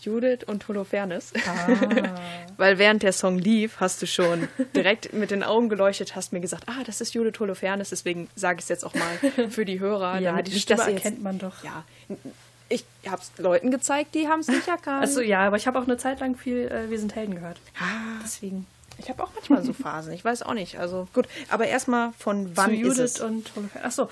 [0.00, 1.32] Judith und Holofernes.
[1.48, 1.68] Ah.
[2.56, 6.40] Weil während der Song lief, hast du schon direkt mit den Augen geleuchtet, hast mir
[6.40, 9.80] gesagt, ah, das ist Judith Holofernes, deswegen sage ich es jetzt auch mal für die
[9.80, 10.18] Hörer.
[10.20, 11.62] Ja, die Stimme jetzt- erkennt man doch.
[11.64, 11.84] Ja,
[12.68, 15.00] ich habe es Leuten gezeigt, die haben es nicht erkannt.
[15.02, 17.58] Also ja, aber ich habe auch eine Zeit lang viel äh, Wir sind Helden gehört.
[17.78, 18.66] Ah, Deswegen.
[18.98, 20.78] ich habe auch manchmal so Phasen, ich weiß auch nicht.
[20.78, 23.20] Also gut, aber erstmal von wann Zu Judith ist es?
[23.20, 23.84] und Holofernes.
[23.86, 24.08] Achso,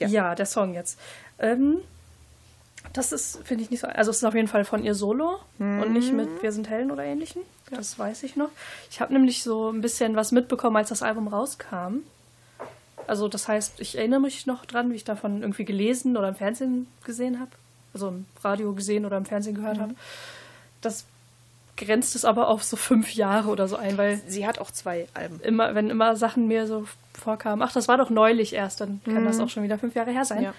[0.00, 0.08] Ja.
[0.08, 0.34] ja.
[0.34, 0.98] der Song jetzt.
[1.38, 1.78] Ähm,
[2.92, 3.86] das ist, finde ich nicht so.
[3.86, 6.90] Also, es ist auf jeden Fall von ihr solo und nicht mit Wir sind Helden
[6.90, 7.42] oder ähnlichem.
[7.70, 8.50] Das weiß ich noch.
[8.90, 12.00] Ich habe nämlich so ein bisschen was mitbekommen, als das Album rauskam.
[13.06, 16.34] Also das heißt, ich erinnere mich noch dran, wie ich davon irgendwie gelesen oder im
[16.34, 17.50] Fernsehen gesehen habe.
[17.94, 19.94] Also im Radio gesehen oder im Fernsehen gehört habe.
[20.80, 21.04] Das
[21.76, 25.08] grenzt es aber auf so fünf Jahre oder so ein, weil Sie hat auch zwei
[25.14, 25.40] Alben.
[25.40, 29.24] immer, wenn immer Sachen mir so vorkamen, ach, das war doch neulich erst, dann kann
[29.24, 30.42] das auch schon wieder fünf Jahre her sein.
[30.42, 30.54] Ja.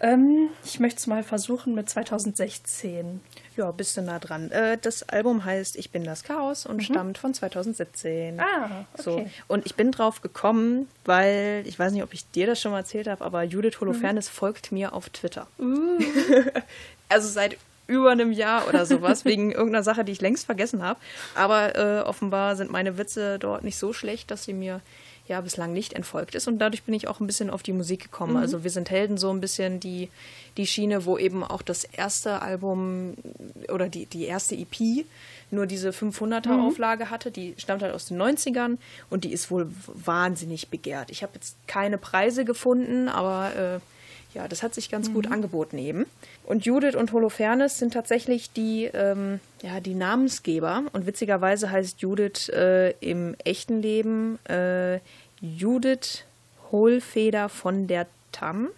[0.00, 3.20] Ähm, ich möchte es mal versuchen mit 2016.
[3.56, 4.50] Ja, bist du nah dran.
[4.50, 8.40] Äh, das Album heißt Ich bin das Chaos und stammt von 2017.
[8.40, 9.02] Ah, okay.
[9.02, 9.26] So.
[9.46, 12.78] Und ich bin drauf gekommen, weil, ich weiß nicht, ob ich dir das schon mal
[12.78, 15.46] erzählt habe, aber Judith Holofernes folgt mir auf Twitter.
[17.08, 20.98] also seit über einem Jahr oder sowas, wegen irgendeiner Sache, die ich längst vergessen habe.
[21.34, 24.80] Aber äh, offenbar sind meine Witze dort nicht so schlecht, dass sie mir
[25.26, 26.48] ja bislang nicht entfolgt ist.
[26.48, 28.36] Und dadurch bin ich auch ein bisschen auf die Musik gekommen.
[28.36, 30.10] Also wir sind Helden so ein bisschen die,
[30.56, 33.14] die Schiene, wo eben auch das erste Album
[33.72, 35.06] oder die, die erste EP
[35.50, 37.30] nur diese 500er Auflage hatte.
[37.30, 38.76] Die stammt halt aus den 90ern
[39.08, 41.10] und die ist wohl wahnsinnig begehrt.
[41.10, 43.80] Ich habe jetzt keine Preise gefunden, aber äh,
[44.34, 46.06] ja, das hat sich ganz gut angeboten eben.
[46.44, 50.82] Und Judith und Holofernes sind tatsächlich die, ähm, ja, die Namensgeber.
[50.92, 54.98] Und witzigerweise heißt Judith äh, im echten Leben äh,
[55.40, 56.24] Judith
[56.72, 58.68] Hohlfeder von der Tamm.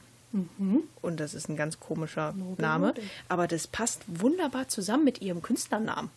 [1.00, 2.92] Und das ist ein ganz komischer Name.
[3.28, 6.11] Aber das passt wunderbar zusammen mit ihrem Künstlernamen.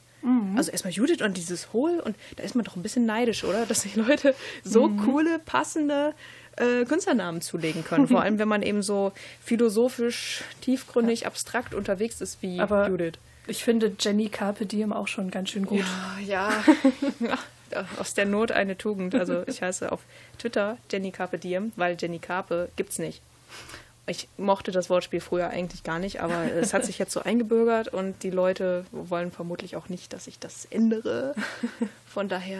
[0.57, 3.65] Also erstmal Judith und dieses Hohl und da ist man doch ein bisschen neidisch, oder?
[3.65, 4.35] Dass sich Leute
[4.65, 6.13] so coole, passende
[6.59, 8.07] äh, Künstlernamen zulegen können.
[8.07, 9.11] Vor allem, wenn man eben so
[9.43, 13.13] philosophisch, tiefgründig, abstrakt unterwegs ist wie Aber Judith.
[13.47, 15.85] ich finde Jenny Carpe Diem auch schon ganz schön gut.
[16.25, 16.51] Ja,
[17.19, 17.85] ja.
[17.99, 19.15] Aus der Not eine Tugend.
[19.15, 20.01] Also ich heiße auf
[20.37, 23.21] Twitter Jenny Carpe Diem, weil Jenny Carpe gibt's nicht.
[24.07, 27.89] Ich mochte das Wortspiel früher eigentlich gar nicht, aber es hat sich jetzt so eingebürgert
[27.89, 31.35] und die Leute wollen vermutlich auch nicht, dass ich das ändere.
[32.11, 32.59] Von daher,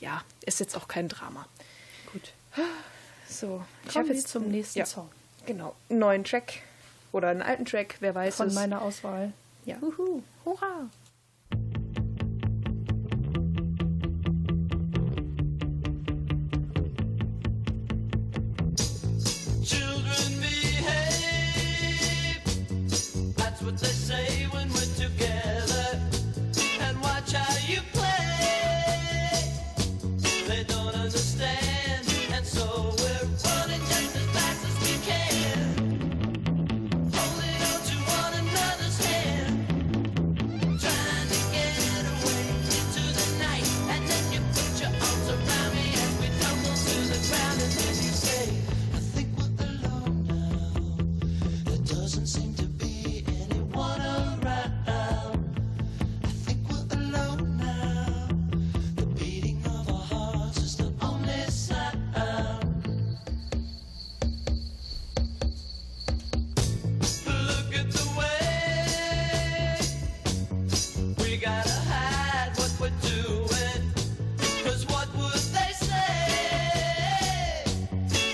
[0.00, 1.46] ja, ist jetzt auch kein Drama.
[2.12, 2.32] Gut.
[3.28, 5.08] So, ich habe jetzt zum nächsten ja, Song
[5.46, 6.60] Genau, einen neuen Track
[7.12, 8.54] oder einen alten Track, wer weiß von es.
[8.54, 9.32] meiner Auswahl.
[9.64, 9.76] ja.
[9.80, 10.22] Uhu.
[10.44, 10.88] Hurra!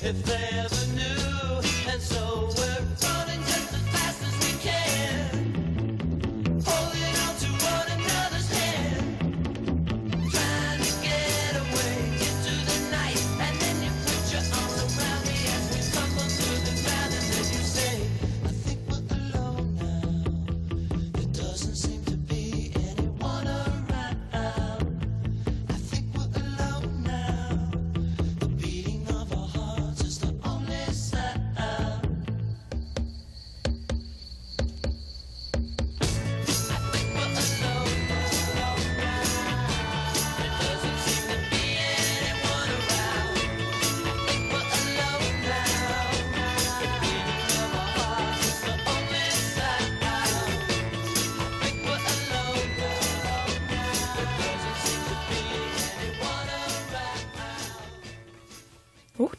[0.05, 0.43] If they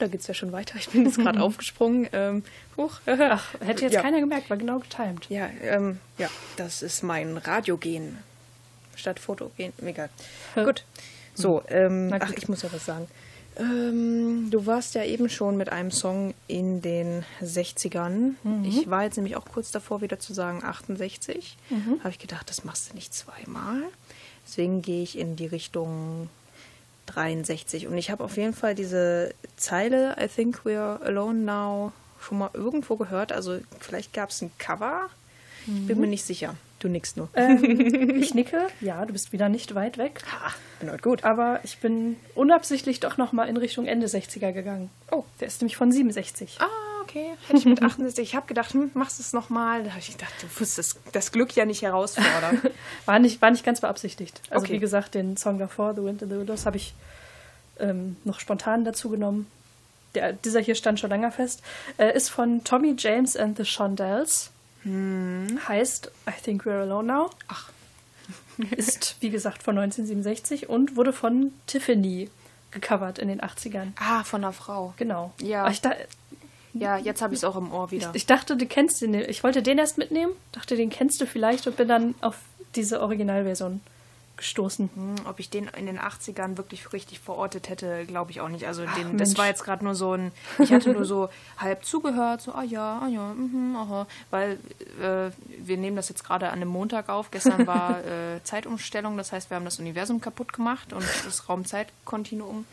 [0.06, 0.76] da geht's ja schon weiter.
[0.78, 2.08] Ich bin jetzt gerade aufgesprungen.
[2.14, 2.44] Ähm,
[2.78, 3.00] huch.
[3.06, 4.02] Ach, hätte jetzt Ja.
[4.02, 5.30] keiner gemerkt, war genau getimed.
[5.30, 8.18] Ja, ähm, ja, das ist mein Radiogen.
[8.96, 9.74] Statt Fotogen.
[9.84, 10.10] Egal.
[10.56, 10.86] Gut.
[11.34, 12.38] So, ähm, Na ach, gut.
[12.38, 13.08] ich muss ja was sagen.
[13.58, 18.36] Ähm, du warst ja eben schon mit einem Song in den 60ern.
[18.64, 21.58] Ich war jetzt nämlich auch kurz davor, wieder zu sagen 68.
[22.00, 23.82] Habe ich gedacht, das machst du nicht zweimal.
[24.48, 26.30] Deswegen gehe ich in die Richtung
[27.08, 27.88] 63.
[27.88, 31.92] Und ich habe auf jeden Fall diese Zeile, I think we're alone now,
[32.22, 33.32] schon mal irgendwo gehört.
[33.32, 35.10] Also vielleicht gab es ein Cover.
[35.68, 36.56] Ich bin mir nicht sicher.
[36.80, 37.30] Du nickst nur.
[37.36, 37.64] Ähm,
[38.22, 40.22] ich nicke, ja, du bist wieder nicht weit weg.
[40.32, 41.24] Ha, bin heute gut.
[41.24, 44.92] Aber ich bin unabsichtlich doch nochmal in Richtung Ende 60er gegangen.
[45.10, 46.58] Oh, der ist nämlich von 67.
[46.60, 46.68] Ah,
[47.16, 47.34] okay.
[47.48, 48.24] Hätte ich mit 68.
[48.24, 49.84] Ich habe gedacht, hm, machst du es nochmal.
[49.84, 52.62] Da habe ich gedacht, du wirst das, das Glück ja nicht herausfordern.
[53.06, 54.42] War nicht, war nicht ganz beabsichtigt.
[54.50, 54.74] Also Okay.
[54.74, 56.94] wie gesagt, den Song davor, The Wind in the Willows, habe ich
[57.80, 59.48] ähm, noch spontan dazu genommen.
[60.16, 61.62] Der, dieser hier stand schon länger fest.
[61.98, 64.52] Äh, ist von Tommy James and the Shondells.
[65.68, 67.30] Heißt I Think We're Alone Now.
[67.48, 67.70] Ach.
[68.72, 72.30] Ist, wie gesagt, von 1967 und wurde von Tiffany
[72.72, 73.94] gecovert in den 80ern.
[74.00, 74.94] ah, von einer Frau.
[74.98, 75.34] Genau.
[75.42, 75.68] Ja.
[75.70, 75.94] Ich, da,
[76.76, 78.12] Ja, jetzt habe ich es auch im Ohr wieder.
[78.14, 79.14] ich dachte, du kennst den.
[79.14, 82.38] Ich wollte den erst mitnehmen, dachte, den kennst du vielleicht und bin dann auf
[82.76, 83.80] diese Originalversion
[84.38, 84.90] gestoßen.
[84.94, 88.68] Hm, Ob ich den in den 80ern wirklich richtig verortet hätte, glaube ich auch nicht.
[88.68, 89.40] Also Ach, den, das Mensch.
[89.40, 93.00] war jetzt gerade nur so ein, ich hatte nur so halb zugehört, so, ah ja,
[93.04, 94.08] ah ja, mhm, aha.
[94.32, 94.60] Weil
[95.02, 95.32] äh,
[95.66, 97.32] wir nehmen das jetzt gerade an einem Montag auf.
[97.32, 102.66] Gestern war äh, Zeitumstellung, das heißt, wir haben das Universum kaputt gemacht und das Raumzeitkontinuum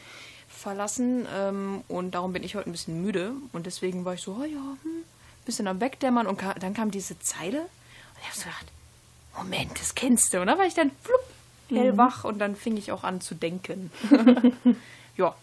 [0.63, 1.27] verlassen.
[1.35, 3.33] Ähm, und darum bin ich heute ein bisschen müde.
[3.53, 5.05] Und deswegen war ich so, ah ja, hm,
[5.45, 6.27] bisschen am Wegdämmern.
[6.27, 8.67] Und ka dann kam diese Zeile und ich habe so gedacht,
[9.37, 10.41] Moment, das kennst du.
[10.41, 11.25] Und da war ich dann flupp,
[11.69, 13.91] hellwach und dann fing ich auch an zu denken.
[15.17, 15.35] ja.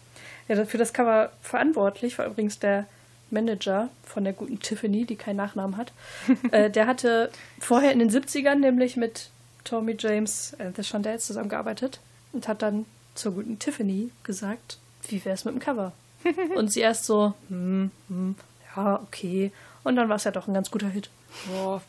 [0.48, 2.86] Ja, für das Cover verantwortlich war übrigens der
[3.30, 5.92] Manager von der guten Tiffany, die keinen Nachnamen hat.
[6.50, 9.30] äh, der hatte vorher in den 70ern nämlich mit
[9.62, 12.00] Tommy James and the Shondells zusammengearbeitet
[12.32, 15.92] und hat dann zur guten Tiffany gesagt, wie wäre es mit dem Cover?
[16.56, 18.34] und sie erst so, hm, hm,
[18.76, 19.52] ja, okay.
[19.84, 21.08] Und dann war es ja doch ein ganz guter Hit.
[21.46, 21.80] Boah,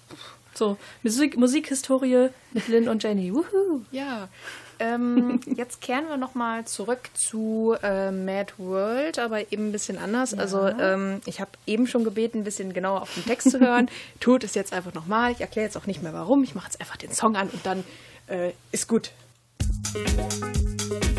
[0.53, 3.33] So, Musik, Musikhistorie mit Lynn und Jenny.
[3.33, 3.81] Wuhu!
[3.91, 4.29] ja.
[4.79, 10.33] Ähm, jetzt kehren wir nochmal zurück zu äh, Mad World, aber eben ein bisschen anders.
[10.33, 13.89] Also ähm, ich habe eben schon gebeten, ein bisschen genauer auf den Text zu hören.
[14.19, 15.33] Tut es jetzt einfach nochmal.
[15.33, 16.43] Ich erkläre jetzt auch nicht mehr warum.
[16.43, 17.83] Ich mache jetzt einfach den Song an und dann
[18.27, 19.11] äh, ist gut.
[19.93, 21.10] helplessly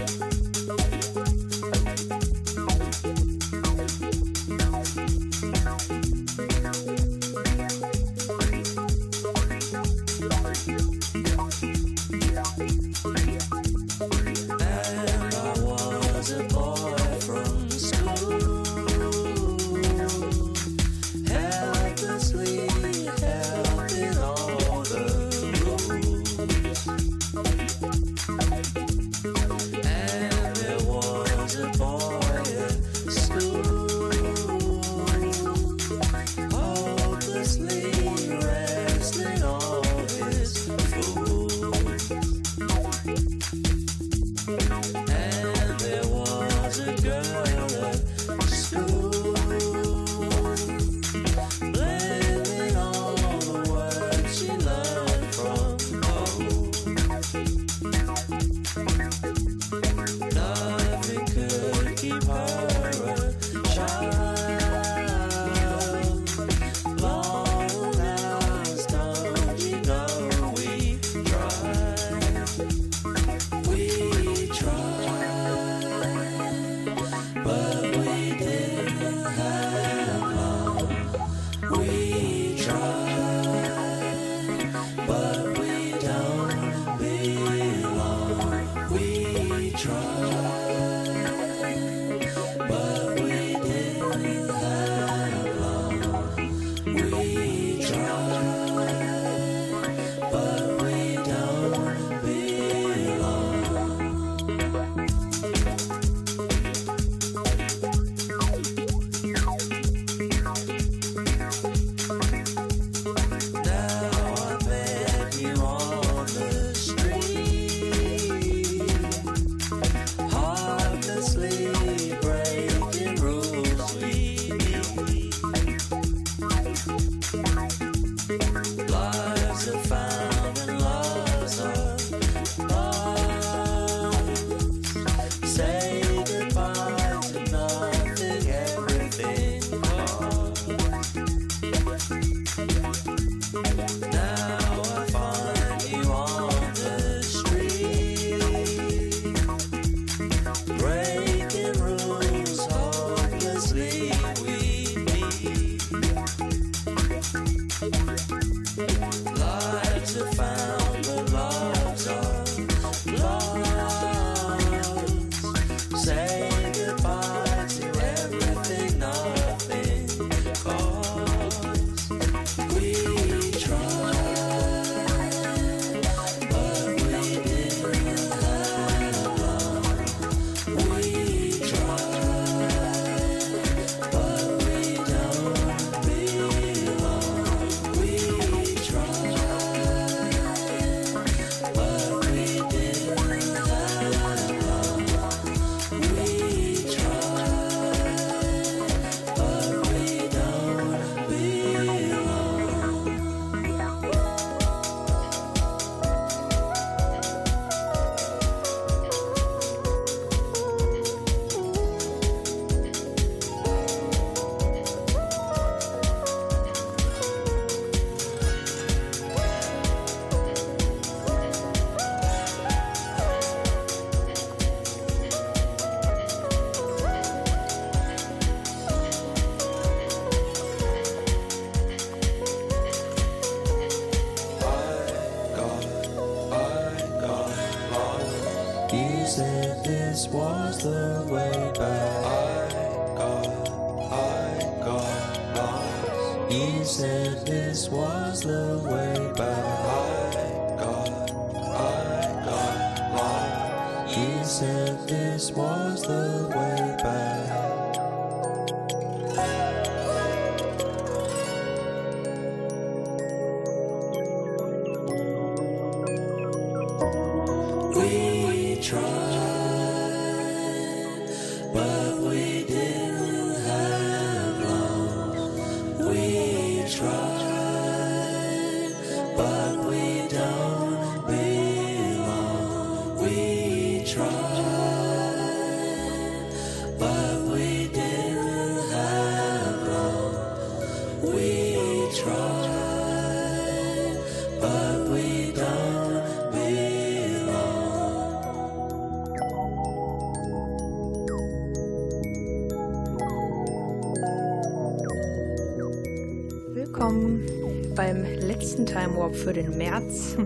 [309.33, 310.37] Warp für den März.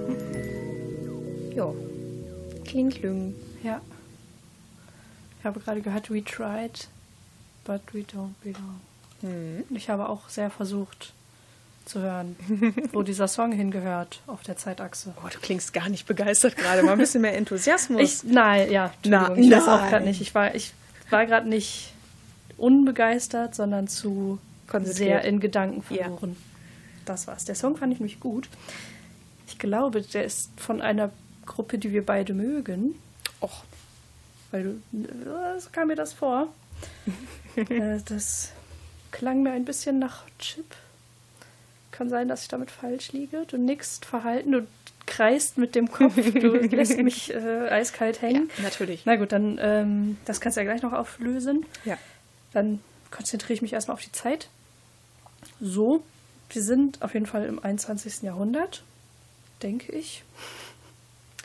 [1.57, 1.75] jo.
[2.65, 3.35] Kling, klung.
[3.63, 3.81] Ja.
[5.39, 6.89] Ich habe gerade gehört, we tried,
[7.65, 8.81] but we don't belong.
[9.23, 9.65] Hm.
[9.71, 11.13] Ich habe auch sehr versucht
[11.85, 12.37] zu hören,
[12.93, 15.15] wo dieser Song hingehört auf der Zeitachse.
[15.25, 16.83] Oh, du klingst gar nicht begeistert gerade.
[16.83, 18.25] Mal ein bisschen mehr Enthusiasmus.
[18.25, 20.21] Ich, nein, ja, Na, ich weiß auch gerade nicht.
[20.21, 20.73] Ich war, ich
[21.11, 21.93] war gerade nicht
[22.57, 24.39] unbegeistert, sondern zu
[24.83, 26.09] sehr in Gedanken Ja.
[27.07, 27.45] Das war's.
[27.45, 28.49] Der Song fand ich nämlich gut.
[29.47, 31.11] Ich glaube, der ist von einer
[31.47, 32.97] Gruppe, die wir beide mögen.
[33.41, 33.65] Och,
[34.51, 36.49] Weil du, äh, so kam mir das vor.
[37.57, 38.51] äh, das
[39.13, 40.75] klang mir ein bisschen nach Chip.
[41.93, 43.45] Kann sein, dass ich damit falsch liege.
[43.47, 44.67] Du nickst verhalten, du
[45.07, 48.51] kreist mit dem Kopf, du lässt mich äh, eiskalt hängen.
[48.61, 49.03] natürlich.
[49.07, 51.65] Na gut, dann, ähm, das kannst du ja gleich noch auflösen.
[51.85, 51.97] Ja.
[52.53, 52.81] Dann
[53.11, 54.49] konzentriere ich mich erstmal auf die Zeit.
[55.61, 56.03] So,
[56.51, 58.23] wir sind auf jeden Fall im 21.
[58.23, 58.83] Jahrhundert,
[59.63, 60.23] denke ich.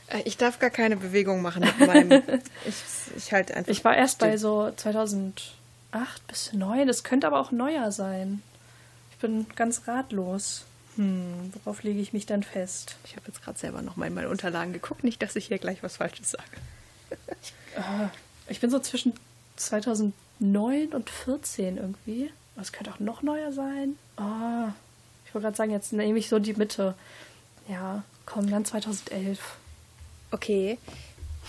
[0.08, 2.24] Äh, Ich darf gar keine Bewegung machen mit meinem.
[2.66, 2.76] ich,
[3.16, 3.72] ich halte einfach.
[3.72, 4.38] Ich war erst bei still.
[4.40, 5.42] so 2008
[6.28, 6.88] bis 9.
[6.88, 8.42] Das könnte aber auch neuer sein.
[9.12, 10.66] Ich bin ganz ratlos.
[10.98, 12.98] Hm, worauf lege ich mich dann fest?
[13.06, 15.04] Ich habe jetzt gerade selber noch mal in meine Unterlagen geguckt.
[15.04, 16.44] Nicht, dass ich hier gleich was Falsches sage.
[17.76, 18.08] Äh,
[18.52, 19.14] ich bin so zwischen
[19.56, 22.32] 2009 und 14 irgendwie.
[22.58, 23.96] Das könnte auch noch neuer sein.
[24.18, 24.74] Ah,
[25.32, 26.94] ich wollte gerade sagen, jetzt nehme ich so die Mitte.
[27.70, 29.40] Ja, komm, dann 2011.
[30.32, 30.78] Okay.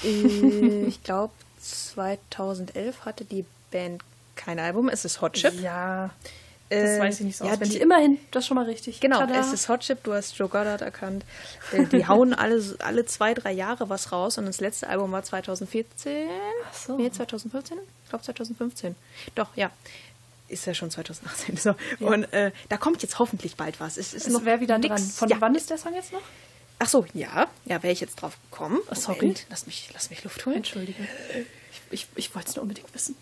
[0.04, 4.02] Äh, ich glaube, 2011 hatte die Band
[4.36, 4.88] kein Album.
[4.88, 5.60] Es ist Hot Chip.
[5.60, 6.10] Ja,
[6.70, 7.76] das Äh, weiß ich nicht so ja, auswendig.
[7.78, 9.00] die- Immerhin, das schon mal richtig.
[9.00, 9.40] Genau, Tada.
[9.40, 11.24] es ist Hot Chip, du hast Joe Goddard erkannt.
[11.72, 15.22] Äh, Die hauen alle, alle zwei, drei Jahre was raus und das letzte Album war
[15.24, 16.28] 2014.
[16.70, 16.96] Ach so.
[16.96, 17.78] Nee, 2014?
[18.04, 18.94] Ich glaube 2015.
[19.34, 19.70] Doch, ja.
[20.52, 21.56] Ist ja schon 2018.
[21.56, 21.74] So.
[21.98, 22.06] Ja.
[22.08, 23.96] Und äh, da kommt jetzt hoffentlich bald was.
[23.96, 24.88] Es ist Es noch wäre wieder nix.
[24.88, 24.98] dran.
[25.02, 25.36] Von ja.
[25.40, 26.22] wann ist der Song jetzt noch?
[26.78, 27.48] Ach so, ja.
[27.64, 28.78] Ja, wäre ich jetzt drauf gekommen.
[28.90, 29.34] Oh, sorry.
[29.50, 30.56] Lass mich, lass mich Luft holen.
[30.56, 31.02] Entschuldige.
[31.70, 33.14] Ich, ich, ich wollte es nur unbedingt wissen.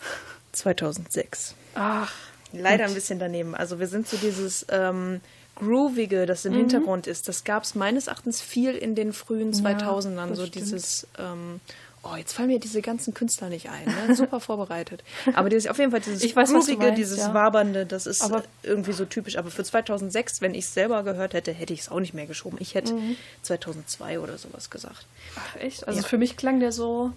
[0.52, 1.54] 2006.
[1.74, 2.12] Ach,
[2.52, 2.88] Leider Gut.
[2.90, 3.54] ein bisschen daneben.
[3.54, 5.20] Also wir sind so dieses ähm,
[5.56, 7.26] Groovige, das im Hintergrund ist.
[7.28, 10.28] Das gab es meines Erachtens viel in den frühen Ja, 2000ern.
[10.28, 10.54] das so stimmt.
[10.66, 11.60] dieses, ähm,
[12.04, 13.84] oh, jetzt fallen mir diese ganzen Künstler nicht ein.
[14.08, 14.14] Ne?
[14.16, 15.04] Super vorbereitet.
[15.34, 17.32] Aber dieses, auf jeden Fall dieses Ich weiß, Groovige, meinst, dieses ja.
[17.34, 19.36] Wabernde, das ist Aber- irgendwie so typisch.
[19.38, 22.26] Aber für 2006, wenn ich es selber gehört hätte, hätte ich es auch nicht mehr
[22.26, 22.58] geschoben.
[22.60, 22.96] Ich hätte
[23.42, 25.06] 2002 oder sowas gesagt.
[25.36, 25.86] ach echt?
[25.86, 26.06] Also Ja.
[26.06, 27.12] für mich klang der so,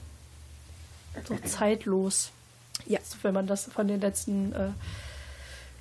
[1.28, 2.30] so zeitlos.
[2.86, 3.00] Ja.
[3.00, 4.68] Also wenn man das von den letzten äh,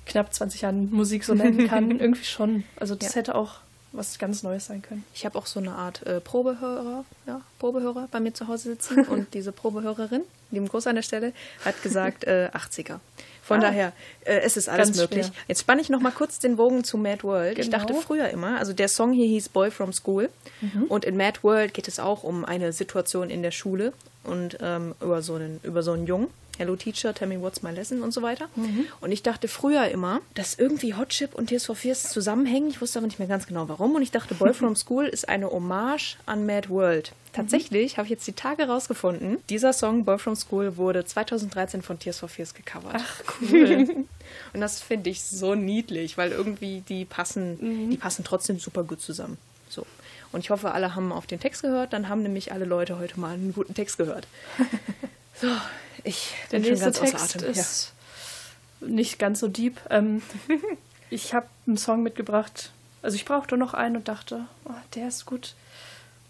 [0.07, 1.91] knapp 20 Jahren Musik so nennen kann.
[1.99, 2.63] Irgendwie schon.
[2.77, 3.15] Also das Ja.
[3.19, 3.55] hätte auch
[3.97, 5.03] was ganz Neues sein können.
[5.13, 9.03] Ich habe auch so eine Art äh, Probehörer, ja, Probehörer bei mir zu Hause sitzen
[9.07, 10.21] und diese Probehörerin,
[10.51, 11.33] lieben Gruß an der Stelle,
[11.63, 12.99] hat gesagt äh, 80er.
[13.43, 13.61] Von Ah.
[13.67, 13.91] daher,
[14.25, 15.27] äh, es ist alles möglich.
[15.27, 15.35] schwer.
[15.47, 17.59] Jetzt spanne ich noch mal kurz den Bogen zu Mad World.
[17.59, 17.77] Ich Genau.
[17.77, 20.29] dachte früher immer, also der Song hier hieß Boy from School
[20.61, 20.83] Mhm.
[20.85, 23.93] und in Mad World geht es auch um eine Situation in der Schule
[24.23, 26.27] und ähm, über so einen über so einen Jungen.
[26.57, 28.47] Hello Teacher, tell me what's my lesson und so weiter.
[28.55, 28.85] Mhm.
[29.01, 32.69] Und ich dachte früher immer, dass irgendwie Hot Chip und Tears for Fears zusammenhängen.
[32.69, 33.95] Ich wusste aber nicht mehr ganz genau warum.
[33.95, 37.11] Und ich dachte, Boy from School ist eine Hommage an Mad World.
[37.33, 41.99] Tatsächlich habe ich jetzt die Tage rausgefunden, dieser Song Boy from School wurde 2013 von
[41.99, 42.95] Tears for Fears gecovert.
[42.97, 44.05] Ach, cool.
[44.53, 47.89] Und das finde ich so niedlich, weil irgendwie die passen, Mhm.
[47.89, 49.37] die passen trotzdem super gut zusammen.
[49.69, 49.85] So.
[50.31, 51.91] Und ich hoffe, alle haben auf den Text gehört.
[51.91, 54.27] Dann haben nämlich alle Leute heute mal einen guten Text gehört.
[55.41, 55.47] So,
[56.03, 57.51] ich Der bin schon nächste ganz Text außer Atem.
[57.51, 57.93] ist
[58.81, 59.79] nicht ganz so deep.
[59.89, 60.21] Ähm,
[61.09, 62.71] ich habe einen Song mitgebracht.
[63.01, 65.53] Also ich brauchte noch einen und dachte, oh, der ist gut.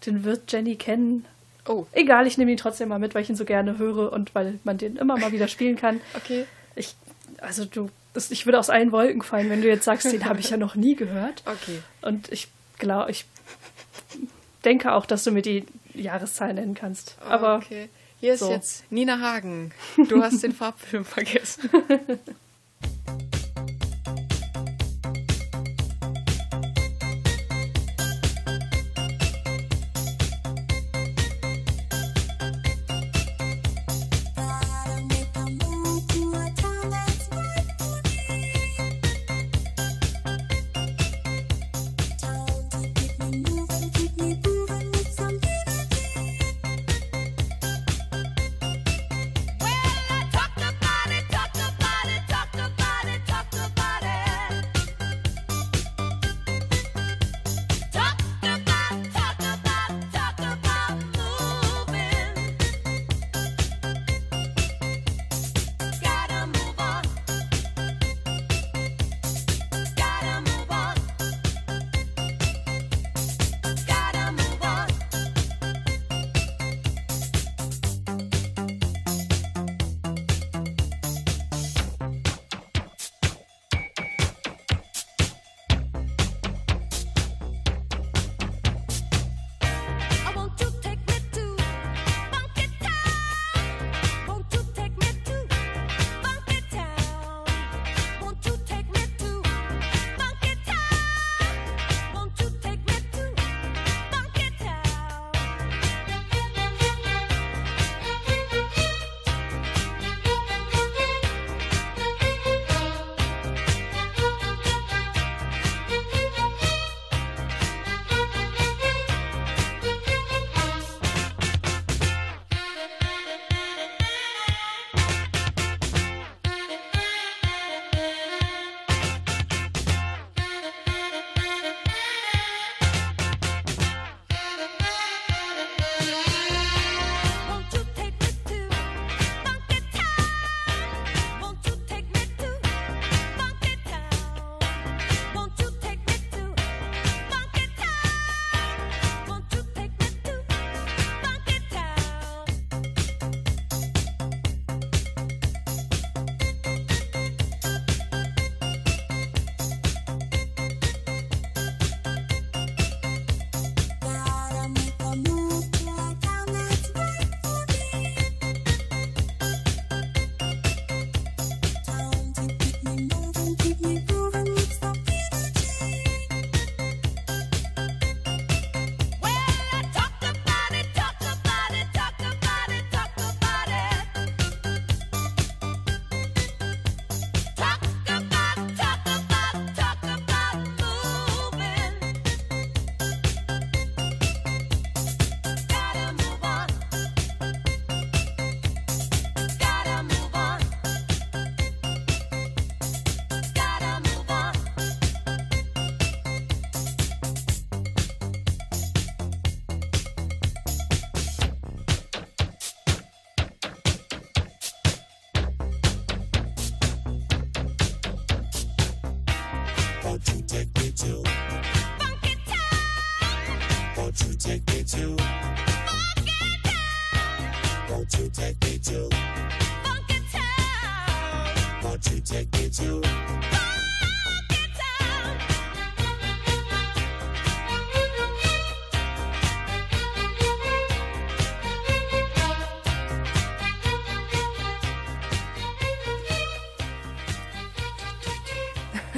[0.04, 1.24] Den wird Jenny kennen.
[1.66, 1.86] Oh.
[1.92, 4.58] Egal, ich nehme ihn trotzdem mal mit, weil ich ihn so gerne höre und weil
[4.64, 6.00] man den immer mal wieder spielen kann.
[6.14, 6.46] Okay.
[6.74, 6.94] Ich,
[7.40, 7.88] also du,
[8.28, 10.74] ich würde aus allen Wolken fallen, wenn du jetzt sagst, den habe ich ja noch
[10.74, 11.42] nie gehört.
[11.46, 11.80] Okay.
[12.02, 12.48] Und ich
[12.78, 13.24] glaube, ich
[14.64, 17.16] denke auch, dass du mir die Jahreszahl nennen kannst.
[17.26, 17.88] Aber okay.
[18.26, 18.50] Hier ist so.
[18.50, 19.70] jetzt Nina Hagen.
[20.08, 21.70] Du hast den Farbfilm vergessen.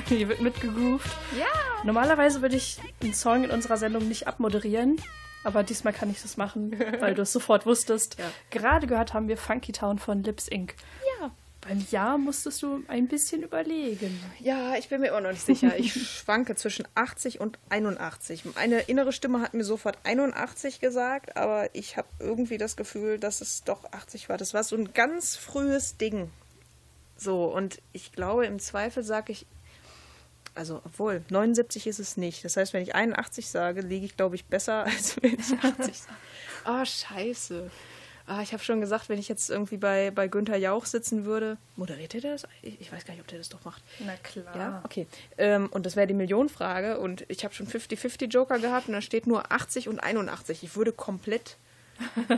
[0.16, 1.10] hier wird mitgegroovt.
[1.38, 1.46] Ja.
[1.84, 5.00] Normalerweise würde ich einen Song in unserer Sendung nicht abmoderieren,
[5.44, 8.18] aber diesmal kann ich das machen, weil du es sofort wusstest.
[8.18, 8.24] Ja.
[8.50, 10.74] Gerade gehört haben wir Funky Town von Lips Inc.
[11.20, 11.30] Ja.
[11.60, 14.18] Beim Jahr musstest du ein bisschen überlegen.
[14.38, 15.76] Ja, ich bin mir immer noch nicht sicher.
[15.76, 18.44] Ich schwanke zwischen 80 und 81.
[18.54, 23.42] Meine innere Stimme hat mir sofort 81 gesagt, aber ich habe irgendwie das Gefühl, dass
[23.42, 24.38] es doch 80 war.
[24.38, 26.30] Das war so ein ganz frühes Ding.
[27.16, 29.44] So, und ich glaube, im Zweifel sage ich,
[30.58, 32.44] also obwohl, 79 ist es nicht.
[32.44, 35.98] Das heißt, wenn ich 81 sage, liege ich, glaube ich, besser, als wenn ich 80
[35.98, 36.16] sage.
[36.64, 37.70] Ah, scheiße.
[38.26, 41.56] Ah, ich habe schon gesagt, wenn ich jetzt irgendwie bei, bei Günther Jauch sitzen würde,
[41.76, 42.46] moderiert er das?
[42.60, 43.82] Ich ich weiß gar nicht, ob der das doch macht.
[44.00, 44.54] Na klar.
[44.54, 45.06] Ja, okay.
[45.38, 46.98] Ähm, und das wäre die Millionenfrage.
[46.98, 50.62] Und ich habe schon 50-50 Joker gehabt und da steht nur 80 und 81.
[50.62, 51.56] Ich würde komplett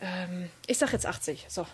[0.00, 1.46] ähm, ich sag jetzt 80.
[1.48, 1.66] So.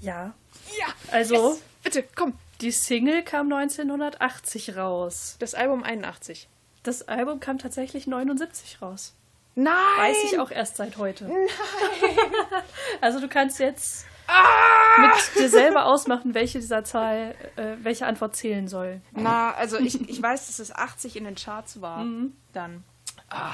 [0.00, 0.34] Ja.
[0.78, 0.86] Ja.
[1.10, 1.62] Also, Yes.
[1.82, 2.34] Bitte, komm.
[2.64, 5.36] Die Single kam 1980 raus.
[5.38, 6.48] Das Album 81.
[6.82, 9.14] Das Album kam tatsächlich 79 raus.
[9.54, 9.74] Nein!
[9.98, 11.26] Weiß ich auch erst seit heute.
[11.26, 11.36] Nein.
[13.02, 15.02] also du kannst jetzt Ah!
[15.02, 19.02] mit dir selber ausmachen, welche dieser Zahl, äh, welche Antwort zählen soll.
[19.12, 22.06] Na, also ich, ich weiß, dass es 80 in den Charts war.
[22.54, 22.82] Dann.
[23.28, 23.52] Ah.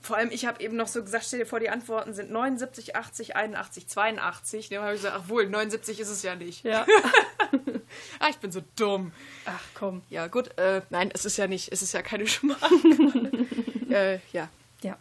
[0.00, 2.96] Vor allem, ich habe eben noch so gesagt, stell dir vor, die Antworten sind 79,
[2.96, 4.68] 80, 81, 82.
[4.70, 6.64] Dann habe ich gesagt, ach wohl, 79 ist es ja nicht.
[6.64, 6.84] Ja.
[8.20, 9.12] Ah, ich bin so dumm.
[9.44, 10.02] Ach komm.
[10.10, 13.46] Ja, gut, äh, nein, es ist ja nicht, es ist ja keine Schmarrn.
[13.90, 14.48] äh, ja.
[14.82, 14.96] Ja.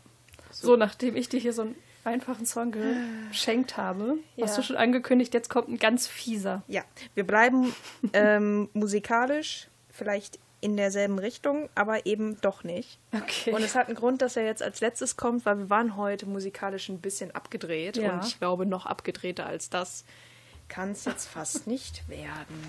[0.52, 2.74] So, nachdem ich dir hier so einen einfachen Song
[3.30, 4.68] geschenkt habe, hast du Ja.
[4.68, 6.64] schon angekündigt, jetzt kommt ein ganz fieser.
[6.68, 6.84] Ja,
[7.16, 7.74] wir bleiben
[8.14, 12.98] ähm, musikalisch vielleicht in derselben Richtung, aber eben doch nicht.
[13.14, 13.52] Okay.
[13.52, 16.26] Und es hat einen Grund, dass er jetzt als letztes kommt, weil wir waren heute
[16.26, 17.98] musikalisch ein bisschen abgedreht.
[17.98, 18.14] Ja.
[18.14, 20.04] Und ich glaube, noch abgedrehter als das
[20.68, 22.62] kann es jetzt fast nicht werden.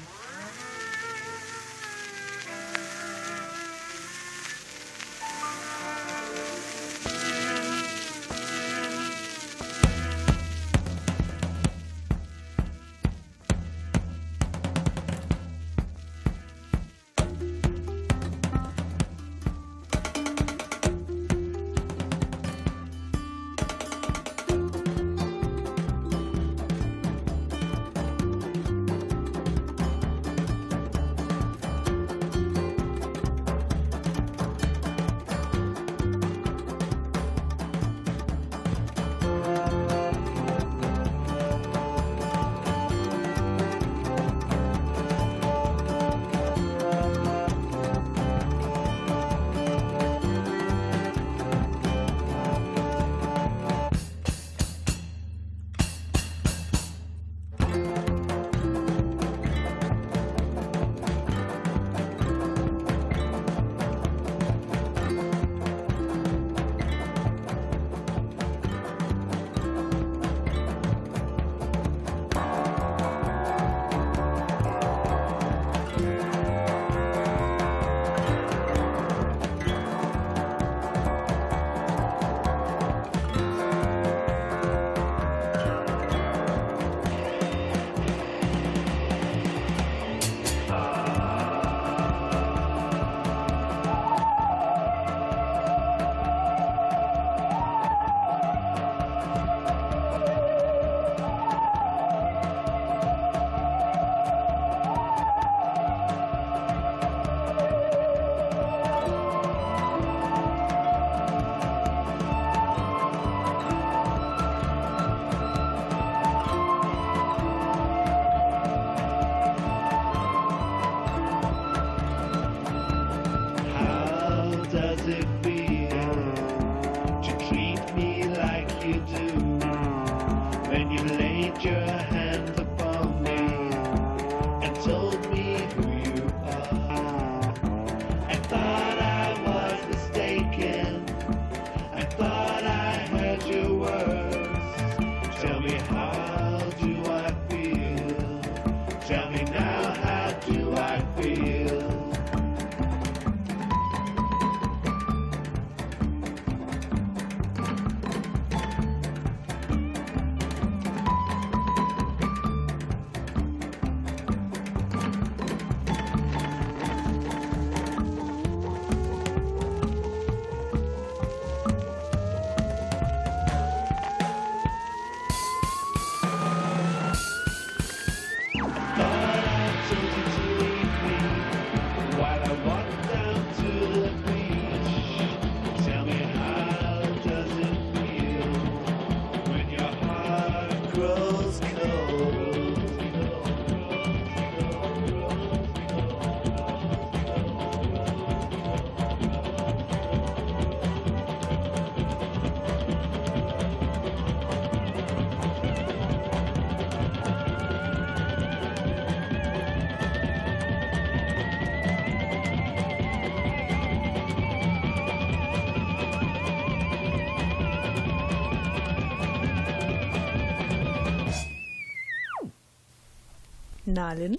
[223.99, 224.39] Na, Lynn?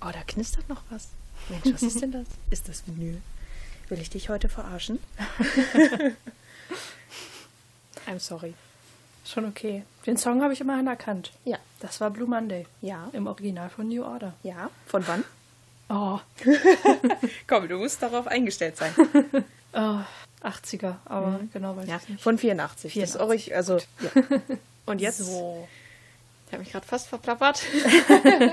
[0.00, 1.10] Oh, da knistert noch was.
[1.48, 2.26] Mensch, was ist denn das?
[2.50, 3.22] Ist das Vinyl?
[3.88, 4.98] Will ich dich heute verarschen?
[8.08, 8.54] I'm sorry.
[9.24, 9.84] Schon okay.
[10.04, 11.30] Den Song habe ich immerhin erkannt.
[11.44, 11.58] Ja.
[11.78, 12.66] Das war Blue Monday.
[12.80, 13.08] Ja.
[13.12, 14.34] Im Original von New Order.
[14.42, 14.68] Ja.
[14.86, 15.22] Von wann?
[15.88, 16.18] Oh,
[17.46, 18.92] Komm, du musst darauf eingestellt sein.
[19.74, 20.00] oh
[20.42, 22.00] 80er, aber genau weiß ja.
[22.02, 22.20] ich nicht.
[22.20, 22.94] Von 84.
[22.94, 23.20] Das 84.
[23.20, 24.40] Orig also, ja.
[24.86, 25.18] Und jetzt?
[25.18, 25.68] So.
[26.56, 27.62] Ich habe mich gerade fast verplappert.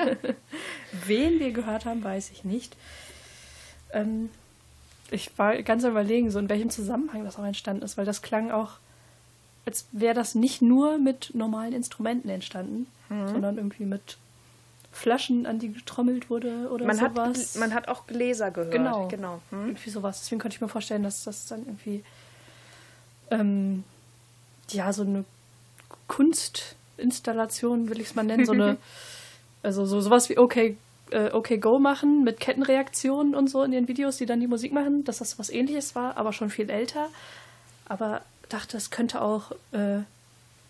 [1.05, 2.75] Wen wir gehört haben, weiß ich nicht.
[3.93, 4.29] Ähm,
[5.09, 8.51] ich war ganz überlegen, so in welchem Zusammenhang das auch entstanden ist, weil das klang
[8.51, 8.71] auch,
[9.65, 13.27] als wäre das nicht nur mit normalen Instrumenten entstanden, Mhm.
[13.29, 14.17] sondern irgendwie mit
[14.91, 17.55] Flaschen, an die getrommelt wurde oder Man hat, sowas.
[17.55, 18.71] man hat auch Gläser gehört.
[18.73, 19.07] Genau.
[19.07, 19.41] genau.
[19.49, 19.67] Hm?
[19.67, 20.19] Irgendwie sowas.
[20.21, 22.03] Deswegen könnte ich mir vorstellen, dass das dann irgendwie
[23.31, 23.83] ähm,
[24.71, 25.23] ja so eine
[26.97, 28.77] Kunstinstallation, will ich es mal nennen, so eine
[29.63, 30.77] also so sowas wie okay
[31.11, 34.73] äh, okay Go machen mit Kettenreaktionen und so in den Videos, die dann die Musik
[34.73, 37.09] machen, dass das was ähnliches war, aber schon viel älter.
[37.85, 39.99] Aber dachte, es könnte auch äh,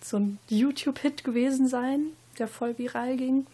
[0.02, 2.08] so ein YouTube-Hit gewesen sein,
[2.40, 3.46] der voll viral ging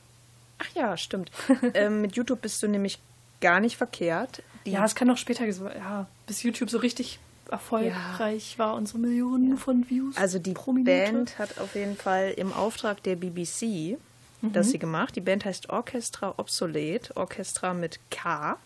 [0.59, 1.31] Ach ja, stimmt.
[1.73, 2.99] ähm, mit YouTube bist du nämlich
[3.41, 4.41] gar nicht verkehrt.
[4.65, 8.97] Die, Ja, es kann auch später, ja, bis YouTube so richtig erfolgreich war und so
[8.97, 10.91] Millionen von Views also die pro Minute.
[10.91, 13.97] Band hat auf jeden Fall im Auftrag der BBC
[14.41, 15.15] das sie gemacht.
[15.15, 18.57] Die Band heißt Orchestra Obsolete, Orchestra mit K.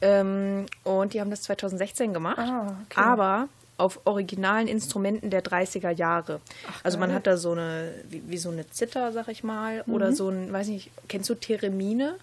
[0.00, 2.38] Ähm, und die haben das 2016 gemacht.
[2.38, 3.00] Ah, okay.
[3.00, 6.40] Aber auf originalen Instrumenten der 30er Jahre.
[6.82, 9.94] also man hat da so eine, wie, wie so eine Zither, sag ich mal, Mhm.
[9.94, 12.14] oder so ein, weiß nicht, kennst du Theremine?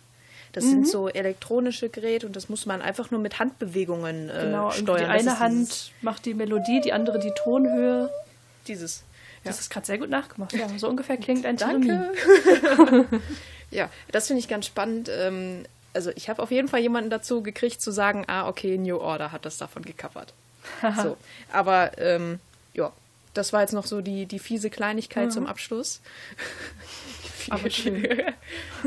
[0.51, 0.69] Das Mhm.
[0.69, 4.99] sind so elektronische Geräte und das muss man einfach nur mit Handbewegungen äh, Genau, steuern.
[4.99, 8.09] die eine Hand macht die Melodie, die andere die Tonhöhe.
[8.67, 9.03] Dieses.
[9.45, 9.51] Ja.
[9.51, 10.53] Das ist gerade sehr gut nachgemacht.
[10.53, 11.55] Ja, so ungefähr klingt ein.
[11.55, 12.11] Danke.
[13.71, 15.09] ja, das finde ich ganz spannend.
[15.09, 18.97] Ähm, also ich habe auf jeden Fall jemanden dazu gekriegt zu sagen, ah, okay, New
[18.97, 20.33] Order hat das davon gecovert.
[21.03, 21.15] so.
[21.53, 22.39] Aber ähm,
[22.73, 22.91] ja,
[23.35, 26.01] das war jetzt noch so die, die fiese Kleinigkeit zum Abschluss.
[27.49, 28.07] Aber schön.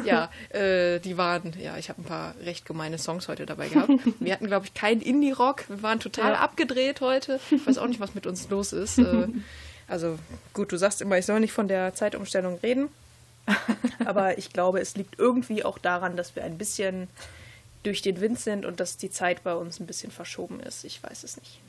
[0.04, 3.90] ja, äh, die waren, ja, ich habe ein paar recht gemeine Songs heute dabei gehabt.
[4.18, 5.68] Wir hatten, glaube ich, keinen Indie-Rock.
[5.68, 6.38] Wir waren total Ja.
[6.40, 7.38] abgedreht heute.
[7.52, 8.98] Ich weiß auch nicht, was mit uns los ist.
[8.98, 9.28] Äh,
[9.88, 10.18] also
[10.52, 12.88] gut, du sagst immer, ich soll nicht von der Zeitumstellung reden.
[14.04, 17.08] Aber ich glaube, es liegt irgendwie auch daran, dass wir ein bisschen
[17.82, 20.84] durch den Wind sind und dass die Zeit bei uns ein bisschen verschoben ist.
[20.84, 21.60] Ich weiß es nicht.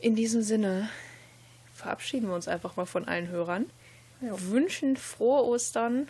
[0.00, 0.88] In diesem Sinne
[1.74, 3.66] verabschieden wir uns einfach mal von allen Hörern.
[4.20, 6.08] Wünschen frohe Ostern.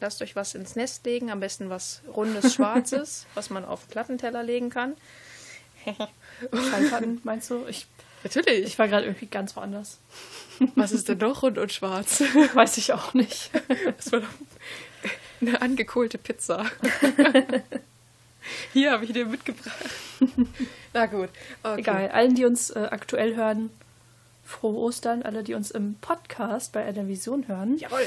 [0.00, 4.42] Lasst euch was ins Nest legen, am besten was rundes, schwarzes, was man auf Plattenteller
[4.42, 4.94] legen kann.
[6.52, 7.64] Schallplatten, meinst du?
[7.66, 7.86] Ich,
[8.34, 8.66] Natürlich.
[8.66, 9.98] ich war gerade irgendwie ganz woanders.
[10.74, 12.22] was ist denn noch rund und schwarz?
[12.54, 13.50] Weiß ich auch nicht.
[13.96, 14.28] Das war doch
[15.40, 16.66] eine angekohlte Pizza.
[18.72, 19.76] Hier habe ich dir mitgebracht.
[20.92, 21.28] Na gut.
[21.62, 21.80] Okay.
[21.80, 22.08] Egal.
[22.10, 23.70] Allen, die uns äh, aktuell hören,
[24.44, 25.22] frohe Ostern.
[25.22, 28.06] Alle, die uns im Podcast bei einer Vision hören, Jawohl.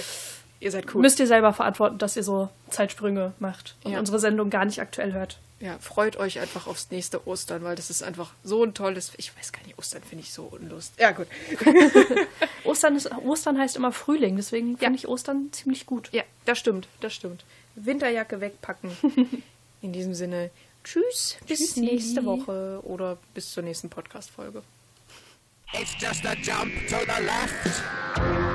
[0.61, 1.01] Ihr seid cool.
[1.01, 3.99] müsst ihr selber verantworten, dass ihr so Zeitsprünge macht und Ja.
[3.99, 5.39] unsere Sendung gar nicht aktuell hört.
[5.61, 9.11] Ja, freut euch einfach aufs nächste Ostern, weil das ist einfach so ein tolles.
[9.17, 10.93] Ich weiß gar nicht, Ostern finde ich so unlust.
[10.97, 11.27] Ja, gut.
[12.63, 16.09] Ostern, ist, Ostern heißt immer Frühling, deswegen finde ich Ostern ziemlich gut.
[16.13, 17.43] Ja, das stimmt, das stimmt.
[17.75, 18.91] Winterjacke wegpacken.
[19.81, 20.49] In diesem Sinne,
[20.83, 21.81] tschüss, bis Tschüssi.
[21.81, 24.63] nächste Woche oder bis zur nächsten Podcast-Folge.
[25.73, 28.48] It's just a jump to the left.